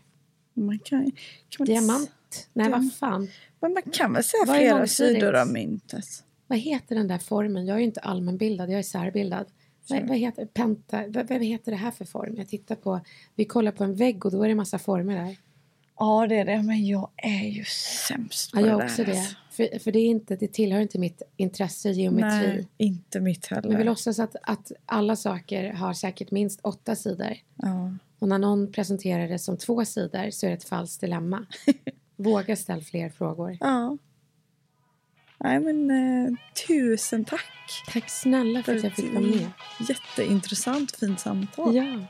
[0.66, 1.12] Man kan,
[1.50, 2.12] kan man Diamant?
[2.54, 3.30] Nej, vad fan.
[3.60, 6.06] Men man kan väl säga flera sidor av myntet?
[6.48, 7.66] Vad heter den där formen?
[7.66, 9.46] Jag är ju inte allmänbildad, jag är särbildad.
[9.90, 12.36] Vad, vad, heter, penta, vad, vad heter det här för form?
[12.38, 13.00] Jag tittar på,
[13.36, 15.38] vi kollar på en vägg och då är det massa former där.
[16.00, 16.64] Ja, det är det.
[16.64, 17.64] Men jag är ju
[18.08, 19.12] sämst på Ja, jag det också där.
[19.14, 19.20] det.
[19.20, 19.36] alltså.
[19.52, 22.48] För, för det, är inte, det tillhör inte mitt intresse, geometri.
[22.48, 23.70] Nej, inte mitt heller.
[23.70, 27.38] Men vi låtsas att, att alla saker har säkert minst åtta sidor.
[27.56, 27.94] ja.
[28.20, 31.46] Och när någon presenterar det som två sidor så är det ett falskt dilemma.
[32.16, 33.58] Våga ställa fler frågor.
[33.60, 33.98] ja.
[35.44, 36.34] Nej, men eh,
[36.68, 37.84] tusen tack.
[37.94, 39.50] Tack snälla för att jag fick vara med.
[39.90, 41.76] Jätteintressant, fint samtal.
[41.76, 42.06] Ja,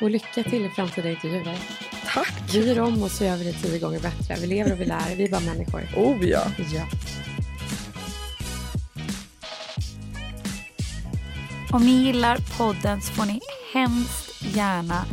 [0.00, 1.58] och lycka till i framtida intervjuer.
[2.14, 2.54] Tack.
[2.54, 4.34] Vi gör om och så gör vi det tio gånger bättre.
[4.40, 5.16] Vi lever och vi lär.
[5.16, 5.80] Vi är bara människor.
[5.96, 6.42] Oh ja.
[6.74, 6.86] Ja.
[11.72, 13.40] Om ni gillar podden så får ni
[13.74, 15.04] hemskt gärna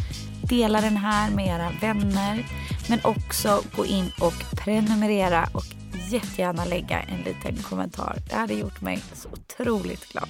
[0.52, 2.46] dela den här med era vänner.
[2.90, 5.66] Men också gå in och prenumerera och
[6.10, 8.18] jättegärna lägga en liten kommentar.
[8.30, 10.30] Det hade gjort mig så otroligt glad.